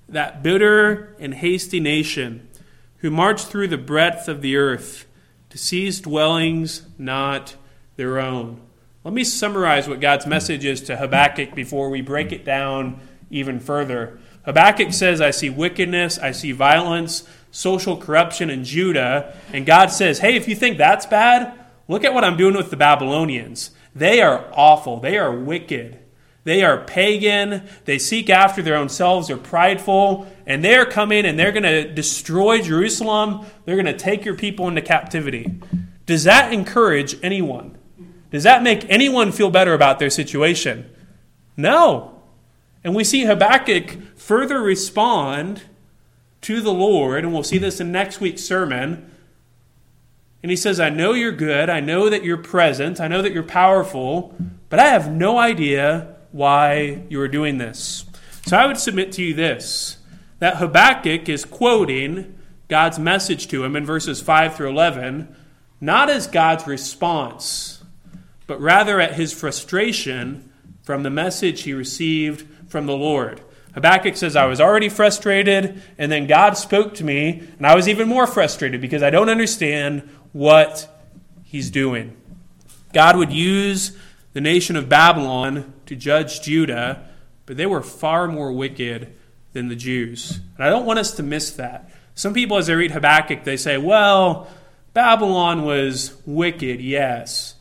[0.10, 2.50] that bitter and hasty nation,
[2.98, 5.06] who march through the breadth of the earth
[5.52, 7.56] to seize dwellings not
[7.98, 8.62] their own.
[9.04, 13.60] Let me summarize what God's message is to Habakkuk before we break it down even
[13.60, 14.18] further.
[14.46, 19.38] Habakkuk says, I see wickedness, I see violence, social corruption in Judah.
[19.54, 21.54] And God says, Hey, if you think that's bad,
[21.88, 23.70] look at what I'm doing with the Babylonians.
[23.96, 26.00] They are awful, they are wicked.
[26.46, 27.68] They are pagan.
[27.86, 29.28] They seek after their own selves.
[29.28, 30.32] They're prideful.
[30.46, 33.48] And they're coming and they're going to destroy Jerusalem.
[33.66, 35.60] They're going to take your people into captivity.
[36.06, 37.76] Does that encourage anyone?
[38.30, 40.88] Does that make anyone feel better about their situation?
[41.58, 42.22] No.
[42.84, 45.64] And we see Habakkuk further respond
[46.42, 49.10] to the Lord, and we'll see this in next week's sermon.
[50.46, 51.72] And he says, I know you're good.
[51.72, 53.02] I know that you're present.
[53.02, 54.36] I know that you're powerful,
[54.70, 58.06] but I have no idea why you are doing this.
[58.46, 59.98] So I would submit to you this
[60.38, 62.38] that Habakkuk is quoting
[62.68, 65.36] God's message to him in verses 5 through 11,
[65.82, 67.84] not as God's response,
[68.46, 70.52] but rather at his frustration
[70.84, 73.42] from the message he received from the Lord.
[73.76, 77.90] Habakkuk says, I was already frustrated, and then God spoke to me, and I was
[77.90, 80.86] even more frustrated because I don't understand what
[81.44, 82.14] he's doing.
[82.92, 83.98] God would use
[84.34, 87.08] the nation of Babylon to judge Judah,
[87.46, 89.16] but they were far more wicked
[89.54, 90.42] than the Jews.
[90.58, 91.90] And I don't want us to miss that.
[92.16, 94.50] Some people, as they read Habakkuk, they say, well,
[94.94, 97.56] Babylon was wicked, yes,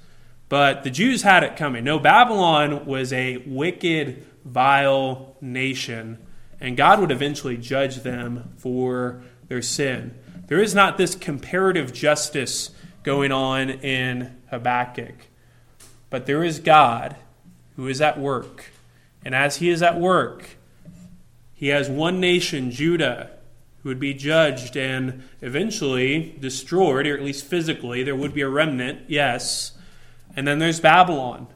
[0.48, 1.84] but the Jews had it coming.
[1.84, 6.18] No, Babylon was a wicked, vile nation,
[6.60, 10.18] and God would eventually judge them for their sin.
[10.46, 12.70] There is not this comparative justice
[13.02, 15.14] going on in Habakkuk,
[16.10, 17.16] but there is God
[17.76, 18.70] who is at work.
[19.24, 20.56] And as he is at work,
[21.54, 23.30] he has one nation, Judah,
[23.82, 28.02] who would be judged and eventually destroyed, or at least physically.
[28.02, 29.72] There would be a remnant, yes.
[30.34, 31.46] And then there's Babylon,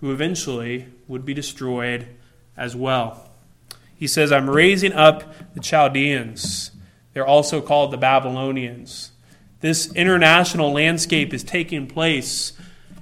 [0.00, 2.08] who eventually would be destroyed
[2.56, 3.30] as well.
[3.96, 6.71] He says, I'm raising up the Chaldeans.
[7.12, 9.12] They're also called the Babylonians.
[9.60, 12.52] This international landscape is taking place,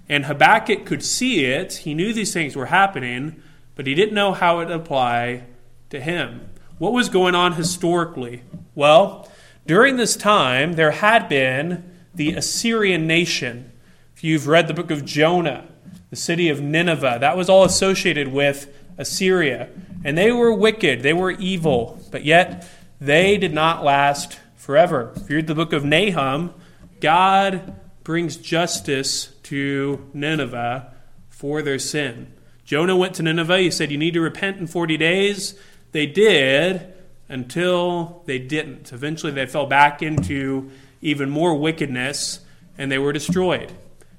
[0.09, 1.73] and Habakkuk could see it.
[1.73, 3.43] He knew these things were happening,
[3.77, 5.45] but he didn't know how it apply
[5.91, 6.51] to him.
[6.79, 8.43] What was going on historically?
[8.75, 9.29] Well,
[9.67, 13.73] during this time, there had been the Assyrian nation.
[14.15, 15.69] If you've read the book of Jonah,
[16.11, 19.69] the city of Nineveh, that was all associated with Assyria.
[20.05, 22.69] And they were wicked, they were evil, but yet
[23.01, 25.13] they did not last forever.
[25.17, 26.55] If you read the book of Nahum,
[27.01, 27.75] God
[28.05, 30.93] brings justice to Nineveh
[31.29, 32.33] for their sin.
[32.65, 33.59] Jonah went to Nineveh.
[33.59, 35.55] He said, You need to repent in 40 days.
[35.93, 36.93] They did
[37.29, 38.93] until they didn't.
[38.93, 40.71] Eventually, they fell back into
[41.01, 42.41] even more wickedness
[42.77, 43.73] and they were destroyed.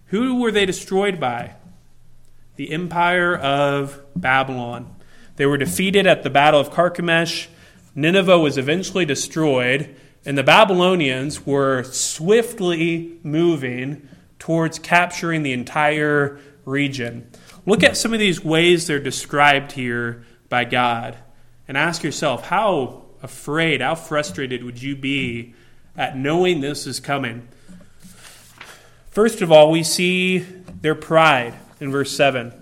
[0.07, 1.55] Who were they destroyed by?
[2.55, 4.95] The empire of Babylon.
[5.37, 7.47] They were defeated at the Battle of Carchemish.
[7.93, 14.07] Nineveh was eventually destroyed, and the Babylonians were swiftly moving
[14.39, 17.29] towards capturing the entire region.
[17.65, 21.17] Look at some of these ways they're described here by God
[21.67, 25.53] and ask yourself how afraid, how frustrated would you be
[25.95, 27.47] at knowing this is coming?
[29.09, 32.53] First of all, we see their pride in verse 7.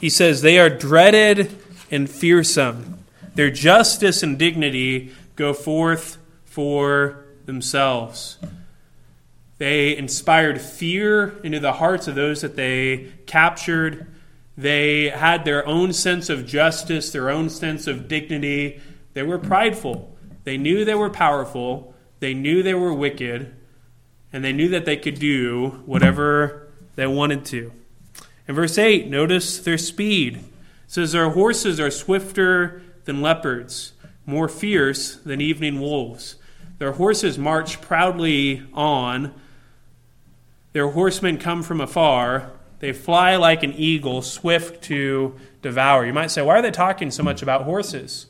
[0.00, 1.56] He says, They are dreaded
[1.90, 2.95] and fearsome.
[3.36, 8.38] Their justice and dignity go forth for themselves.
[9.58, 14.08] They inspired fear into the hearts of those that they captured
[14.56, 18.80] they had their own sense of justice, their own sense of dignity.
[19.12, 20.16] They were prideful.
[20.44, 21.94] They knew they were powerful.
[22.20, 23.54] They knew they were wicked.
[24.32, 27.72] And they knew that they could do whatever they wanted to.
[28.48, 30.36] In verse 8, notice their speed.
[30.36, 30.44] It
[30.86, 33.92] says, Their horses are swifter than leopards,
[34.26, 36.36] more fierce than evening wolves.
[36.78, 39.32] Their horses march proudly on.
[40.72, 42.52] Their horsemen come from afar.
[42.80, 46.04] They fly like an eagle, swift to devour.
[46.04, 48.26] You might say, why are they talking so much about horses?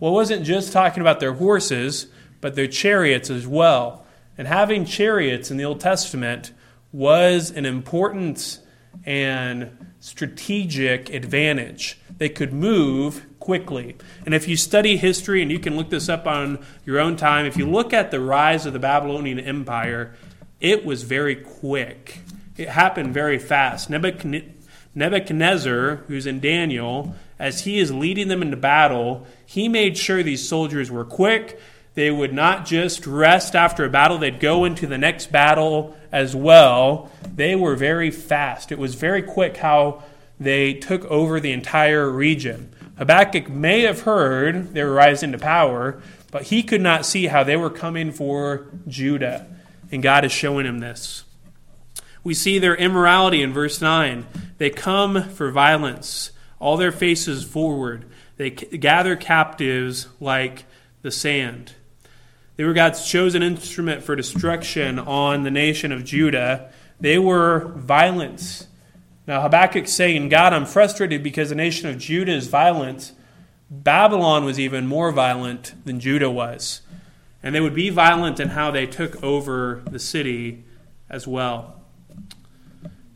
[0.00, 2.08] Well, it wasn't just talking about their horses,
[2.40, 4.04] but their chariots as well.
[4.36, 6.52] And having chariots in the Old Testament
[6.92, 8.60] was an important
[9.04, 11.98] and strategic advantage.
[12.18, 13.96] They could move quickly.
[14.24, 17.46] And if you study history, and you can look this up on your own time,
[17.46, 20.16] if you look at the rise of the Babylonian Empire,
[20.60, 22.18] it was very quick.
[22.56, 23.88] It happened very fast.
[23.88, 30.48] Nebuchadnezzar, who's in Daniel, as he is leading them into battle, he made sure these
[30.48, 31.60] soldiers were quick.
[31.94, 36.34] They would not just rest after a battle, they'd go into the next battle as
[36.34, 37.12] well.
[37.32, 38.72] They were very fast.
[38.72, 40.02] It was very quick how
[40.40, 42.72] they took over the entire region.
[42.98, 47.44] Habakkuk may have heard they were rising to power, but he could not see how
[47.44, 49.46] they were coming for Judah.
[49.92, 51.24] And God is showing him this.
[52.24, 54.26] We see their immorality in verse 9.
[54.58, 58.06] They come for violence, all their faces forward.
[58.36, 60.64] They gather captives like
[61.02, 61.74] the sand.
[62.56, 66.72] They were God's chosen instrument for destruction on the nation of Judah.
[66.98, 68.66] They were violent.
[69.26, 73.12] Now, Habakkuk's saying, God, I'm frustrated because the nation of Judah is violent.
[73.68, 76.82] Babylon was even more violent than Judah was.
[77.42, 80.64] And they would be violent in how they took over the city
[81.10, 81.82] as well.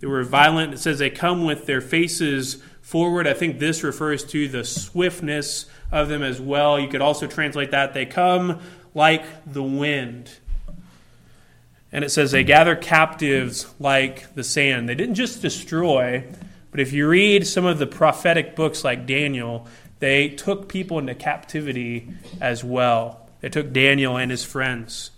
[0.01, 0.75] They were violent.
[0.75, 3.29] It says they come with their faces forward.
[3.29, 6.81] I think this refers to the swiftness of them as well.
[6.81, 8.61] You could also translate that they come
[8.95, 10.31] like the wind.
[11.93, 14.89] And it says they gather captives like the sand.
[14.89, 16.25] They didn't just destroy,
[16.71, 19.67] but if you read some of the prophetic books like Daniel,
[19.99, 22.09] they took people into captivity
[22.41, 23.29] as well.
[23.41, 25.11] They took Daniel and his friends.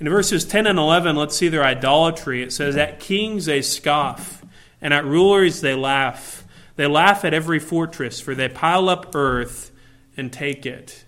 [0.00, 2.42] In verses 10 and 11, let's see their idolatry.
[2.42, 4.44] It says, At kings they scoff,
[4.80, 6.44] and at rulers they laugh.
[6.76, 9.72] They laugh at every fortress, for they pile up earth
[10.16, 11.04] and take it.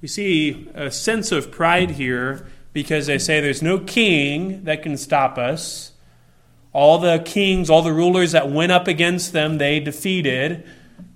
[0.00, 4.96] We see a sense of pride here because they say there's no king that can
[4.96, 5.92] stop us.
[6.72, 10.64] All the kings, all the rulers that went up against them, they defeated.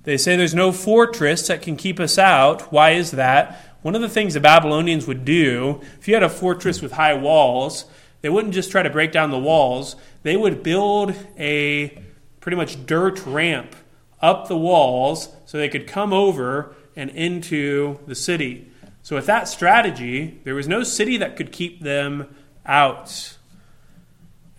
[0.04, 2.72] They say there's no fortress that can keep us out.
[2.72, 3.76] Why is that?
[3.82, 7.14] One of the things the Babylonians would do, if you had a fortress with high
[7.14, 7.86] walls,
[8.20, 12.02] they wouldn't just try to break down the walls, they would build a
[12.40, 13.74] pretty much dirt ramp
[14.20, 18.68] up the walls so they could come over and into the city.
[19.06, 22.34] So, with that strategy, there was no city that could keep them
[22.66, 23.36] out.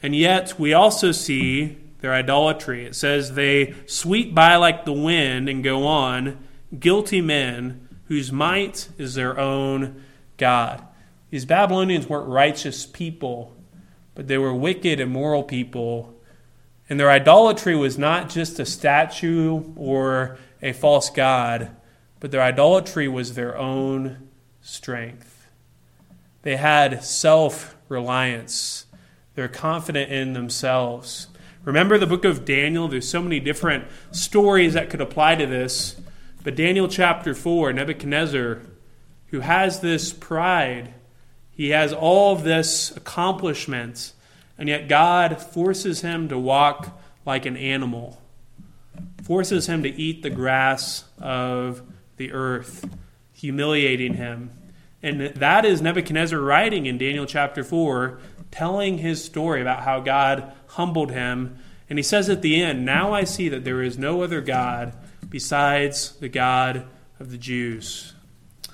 [0.01, 2.85] And yet, we also see their idolatry.
[2.85, 6.41] It says they sweep by like the wind and go on,
[6.79, 10.01] guilty men whose might is their own
[10.37, 10.81] God.
[11.29, 13.53] These Babylonians weren't righteous people,
[14.15, 16.17] but they were wicked, immoral people.
[16.89, 21.75] And their idolatry was not just a statue or a false god,
[22.21, 24.23] but their idolatry was their own
[24.67, 25.47] strength.
[26.41, 28.85] They had self reliance.
[29.35, 31.27] They're confident in themselves.
[31.63, 32.87] Remember the book of Daniel?
[32.87, 35.99] There's so many different stories that could apply to this.
[36.43, 38.61] But Daniel chapter 4, Nebuchadnezzar,
[39.27, 40.93] who has this pride,
[41.51, 44.13] he has all of this accomplishment,
[44.57, 48.21] and yet God forces him to walk like an animal,
[49.23, 51.81] forces him to eat the grass of
[52.15, 52.89] the earth,
[53.37, 54.51] humiliating him.
[55.03, 58.19] And that is Nebuchadnezzar writing in Daniel chapter 4,
[58.49, 61.59] telling his story about how God humbled him.
[61.89, 64.93] And he says at the end, Now I see that there is no other God
[65.29, 66.85] besides the God
[67.19, 68.13] of the Jews.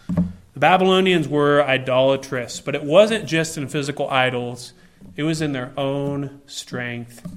[0.07, 4.73] The Babylonians were idolatrous, but it wasn't just in physical idols,
[5.15, 7.27] it was in their own strength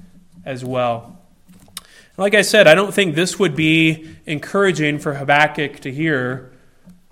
[0.45, 1.19] as well.
[2.15, 6.51] Like I said, I don't think this would be encouraging for Habakkuk to hear,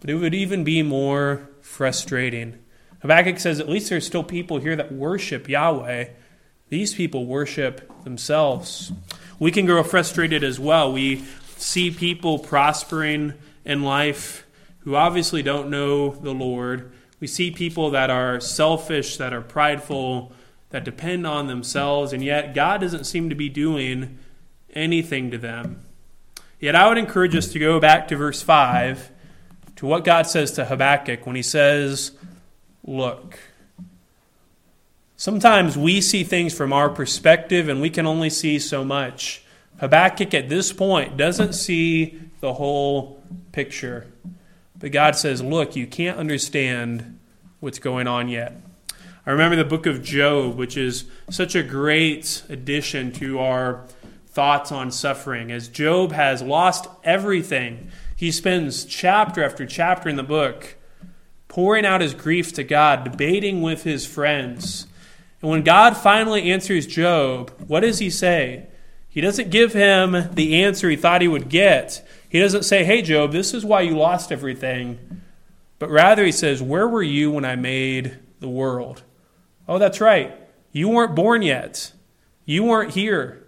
[0.05, 2.59] but it would even be more frustrating.
[3.01, 6.09] Habakkuk says, At least there's still people here that worship Yahweh.
[6.69, 8.91] These people worship themselves.
[9.39, 10.93] We can grow frustrated as well.
[10.93, 11.23] We
[11.57, 13.33] see people prospering
[13.65, 14.45] in life
[14.81, 16.91] who obviously don't know the Lord.
[17.19, 20.33] We see people that are selfish, that are prideful,
[20.69, 24.19] that depend on themselves, and yet God doesn't seem to be doing
[24.71, 25.83] anything to them.
[26.59, 29.13] Yet I would encourage us to go back to verse 5
[29.77, 32.11] to what God says to Habakkuk when he says,
[32.83, 33.39] Look.
[35.17, 39.43] Sometimes we see things from our perspective and we can only see so much.
[39.79, 44.07] Habakkuk at this point doesn't see the whole picture.
[44.77, 47.19] But God says, Look, you can't understand
[47.59, 48.53] what's going on yet.
[49.25, 53.83] I remember the book of Job, which is such a great addition to our
[54.27, 55.51] thoughts on suffering.
[55.51, 60.75] As Job has lost everything, he spends chapter after chapter in the book
[61.47, 64.87] pouring out his grief to God, debating with his friends.
[65.41, 68.67] And when God finally answers Job, what does he say?
[69.07, 72.05] He doesn't give him the answer he thought he would get.
[72.27, 75.21] He doesn't say, Hey, Job, this is why you lost everything.
[75.79, 79.03] But rather, he says, Where were you when I made the world?
[79.67, 80.37] Oh, that's right.
[80.73, 81.93] You weren't born yet.
[82.43, 83.44] You weren't here.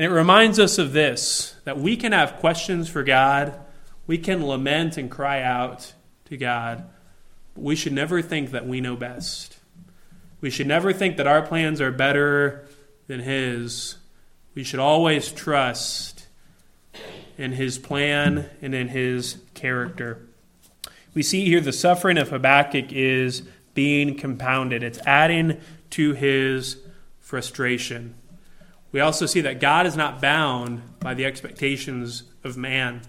[0.00, 3.60] And it reminds us of this that we can have questions for God,
[4.06, 5.92] we can lament and cry out
[6.24, 6.88] to God,
[7.52, 9.58] but we should never think that we know best.
[10.40, 12.66] We should never think that our plans are better
[13.08, 13.96] than His.
[14.54, 16.26] We should always trust
[17.36, 20.26] in His plan and in His character.
[21.12, 23.42] We see here the suffering of Habakkuk is
[23.74, 26.78] being compounded, it's adding to his
[27.18, 28.14] frustration.
[28.92, 33.02] We also see that God is not bound by the expectations of man.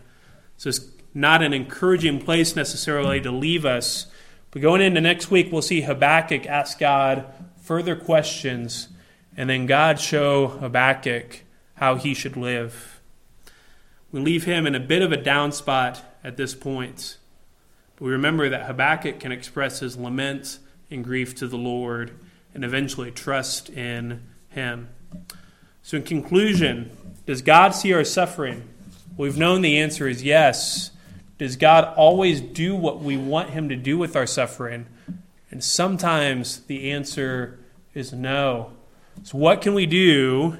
[0.58, 4.08] So it's not an encouraging place necessarily to leave us.
[4.52, 7.26] But going into next week, we'll see Habakkuk ask God
[7.62, 8.90] further questions,
[9.36, 11.44] and then God show Habakkuk
[11.76, 13.02] how he should live.
[14.12, 17.18] We leave him in a bit of a down spot at this point.
[17.96, 20.60] But we remember that Habakkuk can express his lament
[20.90, 22.12] and grief to the Lord
[22.54, 24.90] and eventually trust in him.
[25.84, 28.68] So, in conclusion, does God see our suffering?
[29.18, 30.92] We've known the answer is yes.
[31.38, 34.86] Does God always do what we want Him to do with our suffering?
[35.50, 37.60] And sometimes the answer
[37.94, 38.74] is no.
[39.24, 40.58] So, what can we do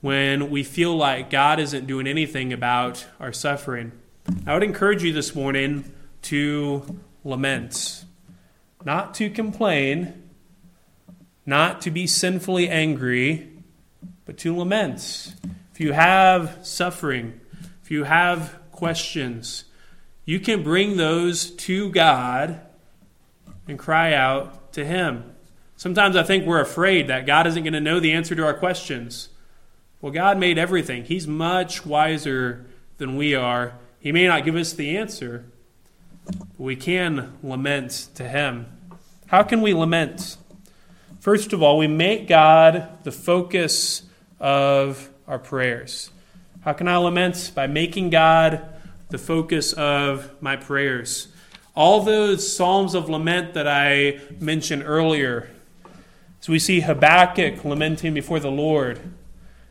[0.00, 3.92] when we feel like God isn't doing anything about our suffering?
[4.46, 5.90] I would encourage you this morning
[6.22, 8.04] to lament,
[8.84, 10.30] not to complain,
[11.46, 13.50] not to be sinfully angry,
[14.26, 15.34] but to lament.
[15.72, 17.40] If you have suffering,
[17.82, 19.64] if you have questions,
[20.24, 22.60] you can bring those to God
[23.68, 25.34] and cry out to Him.
[25.76, 28.54] Sometimes I think we're afraid that God isn't going to know the answer to our
[28.54, 29.28] questions.
[30.00, 32.66] Well, God made everything, He's much wiser
[32.98, 33.74] than we are.
[33.98, 35.44] He may not give us the answer,
[36.26, 38.66] but we can lament to Him.
[39.26, 40.36] How can we lament?
[41.20, 44.02] First of all, we make God the focus
[44.40, 46.10] of our prayers.
[46.62, 47.52] How can I lament?
[47.54, 48.62] By making God
[49.10, 51.28] the focus of my prayers.
[51.76, 55.50] All those Psalms of lament that I mentioned earlier,
[56.40, 59.00] so we see Habakkuk lamenting before the Lord.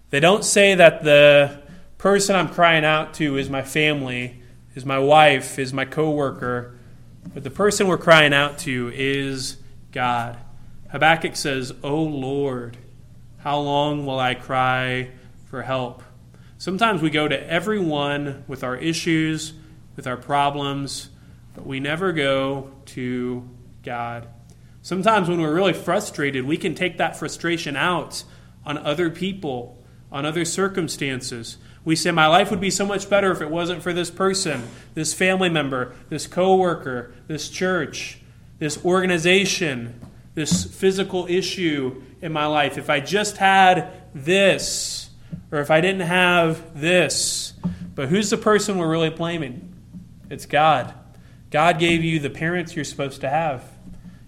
[0.09, 1.61] They don't say that the
[1.97, 4.41] person I'm crying out to is my family,
[4.75, 6.75] is my wife, is my coworker,
[7.33, 9.57] but the person we're crying out to is
[9.91, 10.37] God.
[10.91, 12.77] Habakkuk says, "O Lord,
[13.43, 15.09] how long will I cry
[15.45, 16.01] for help?"
[16.57, 19.53] Sometimes we go to everyone with our issues,
[19.95, 21.09] with our problems,
[21.55, 23.47] but we never go to
[23.83, 24.27] God.
[24.81, 28.23] Sometimes when we're really frustrated, we can take that frustration out
[28.65, 29.77] on other people,
[30.11, 31.57] on other circumstances.
[31.85, 34.63] We say, My life would be so much better if it wasn't for this person,
[34.93, 38.19] this family member, this coworker, this church,
[38.59, 39.99] this organization,
[40.33, 42.77] this physical issue in my life.
[42.77, 45.09] If I just had this,
[45.51, 47.53] or if I didn't have this.
[47.93, 49.75] But who's the person we're really blaming?
[50.29, 50.93] It's God.
[51.51, 53.63] God gave you the parents you're supposed to have.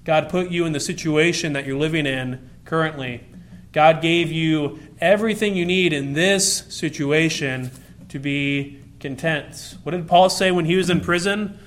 [0.03, 3.23] God put you in the situation that you're living in currently.
[3.71, 7.71] God gave you everything you need in this situation
[8.09, 9.77] to be content.
[9.83, 11.57] What did Paul say when he was in prison?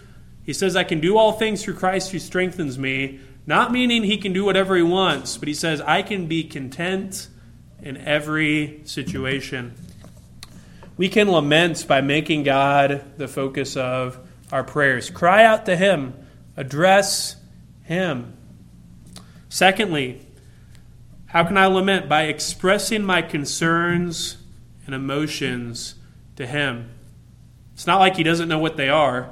[0.45, 3.19] He says, I can do all things through Christ who strengthens me.
[3.49, 7.29] Not meaning he can do whatever he wants, but he says, I can be content
[7.81, 9.75] in every situation.
[10.99, 14.19] We can lament by making God the focus of
[14.53, 15.09] our prayers.
[15.09, 16.13] Cry out to him,
[16.59, 17.37] address
[17.85, 18.37] him.
[19.49, 20.21] Secondly,
[21.25, 22.07] how can I lament?
[22.07, 24.37] By expressing my concerns
[24.85, 25.95] and emotions
[26.37, 26.91] to Him.
[27.73, 29.31] It's not like He doesn't know what they are.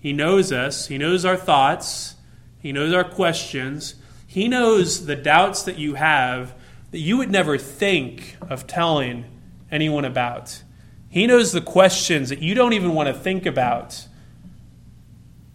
[0.00, 2.14] He knows us, He knows our thoughts,
[2.60, 3.94] He knows our questions,
[4.26, 6.54] He knows the doubts that you have
[6.90, 9.24] that you would never think of telling
[9.70, 10.62] anyone about.
[11.10, 14.06] He knows the questions that you don't even want to think about.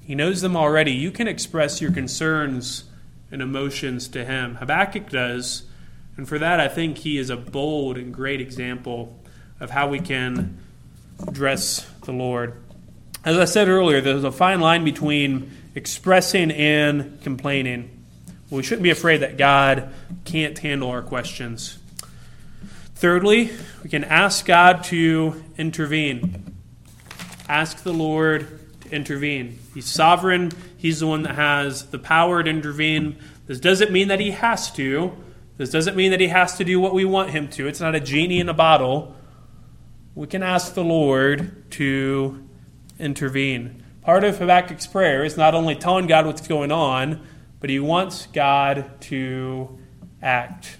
[0.02, 0.92] He knows them already.
[0.92, 2.86] You can express your concerns
[3.32, 4.56] and emotions to Him.
[4.56, 5.64] Habakkuk does.
[6.18, 9.18] And for that, I think he is a bold and great example
[9.60, 10.60] of how we can
[11.32, 12.54] dress the Lord.
[13.26, 18.06] As I said earlier, there's a fine line between expressing and complaining.
[18.50, 19.92] we shouldn't be afraid that God
[20.26, 21.80] can't handle our questions.
[22.96, 23.52] Thirdly,
[23.84, 26.56] we can ask God to intervene.
[27.50, 29.60] Ask the Lord to intervene.
[29.74, 33.18] He's sovereign, He's the one that has the power to intervene.
[33.48, 35.14] This doesn't mean that He has to.
[35.58, 37.68] This doesn't mean that He has to do what we want Him to.
[37.68, 39.16] It's not a genie in a bottle.
[40.16, 42.48] We can ask the Lord to
[43.00, 43.83] intervene.
[44.04, 47.26] Part of Habakkuk's prayer is not only telling God what's going on,
[47.62, 49.80] but he wants God to
[50.22, 50.78] act.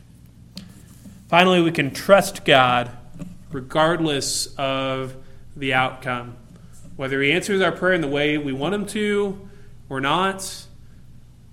[1.30, 2.92] Finally, we can trust God
[3.52, 5.16] regardless of
[5.56, 6.36] the outcome.
[6.96, 9.50] Whether He answers our prayer in the way we want Him to
[9.90, 10.66] or not,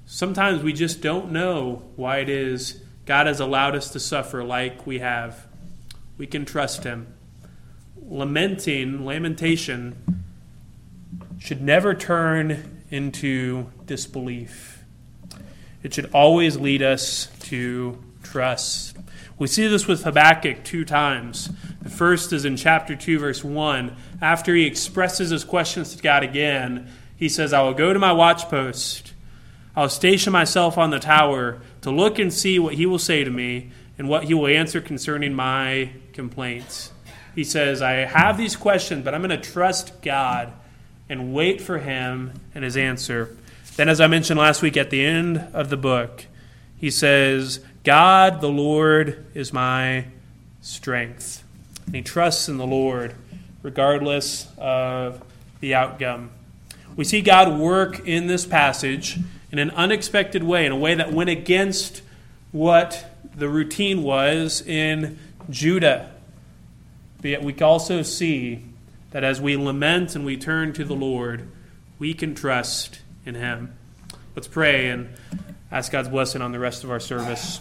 [0.07, 4.87] sometimes we just don't know why it is God has allowed us to suffer like
[4.87, 5.47] we have.
[6.19, 7.15] We can trust Him.
[7.97, 10.20] Lamenting, lamentation,
[11.41, 14.85] should never turn into disbelief.
[15.83, 18.97] It should always lead us to trust.
[19.39, 21.49] We see this with Habakkuk two times.
[21.81, 23.97] The first is in chapter 2, verse 1.
[24.21, 28.13] After he expresses his questions to God again, he says, I will go to my
[28.13, 29.13] watchpost.
[29.75, 33.31] I'll station myself on the tower to look and see what he will say to
[33.31, 36.93] me and what he will answer concerning my complaints.
[37.35, 40.53] He says, I have these questions, but I'm going to trust God
[41.11, 43.37] and wait for him and his answer.
[43.77, 46.27] Then, as I mentioned last week at the end of the book,
[46.77, 50.07] he says, God the Lord is my
[50.63, 51.43] strength.
[51.87, 53.15] And he trusts in the Lord
[53.63, 55.23] regardless of
[55.59, 56.31] the outcome.
[56.95, 59.19] We see God work in this passage
[59.51, 62.03] in an unexpected way, in a way that went against
[62.53, 63.05] what
[63.35, 65.19] the routine was in
[65.51, 66.13] Judah.
[67.21, 68.65] But yet we also see
[69.11, 71.49] that as we lament and we turn to the Lord,
[71.99, 73.77] we can trust in Him.
[74.35, 75.11] Let's pray and
[75.71, 77.61] ask God's blessing on the rest of our service.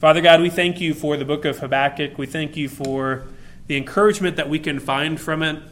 [0.00, 2.18] Father God, we thank you for the book of Habakkuk.
[2.18, 3.24] We thank you for
[3.66, 5.62] the encouragement that we can find from it.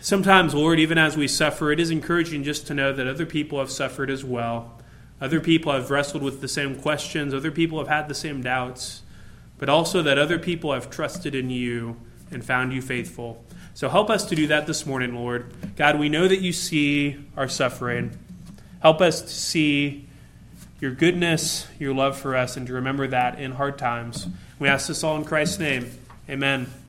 [0.00, 3.58] Sometimes, Lord, even as we suffer, it is encouraging just to know that other people
[3.60, 4.80] have suffered as well.
[5.20, 7.32] Other people have wrestled with the same questions.
[7.32, 9.02] Other people have had the same doubts.
[9.58, 11.96] But also that other people have trusted in you
[12.30, 13.44] and found you faithful.
[13.74, 15.52] So help us to do that this morning, Lord.
[15.76, 18.16] God, we know that you see our suffering.
[18.80, 20.06] Help us to see
[20.80, 24.28] your goodness, your love for us, and to remember that in hard times.
[24.58, 25.90] We ask this all in Christ's name.
[26.28, 26.68] Amen.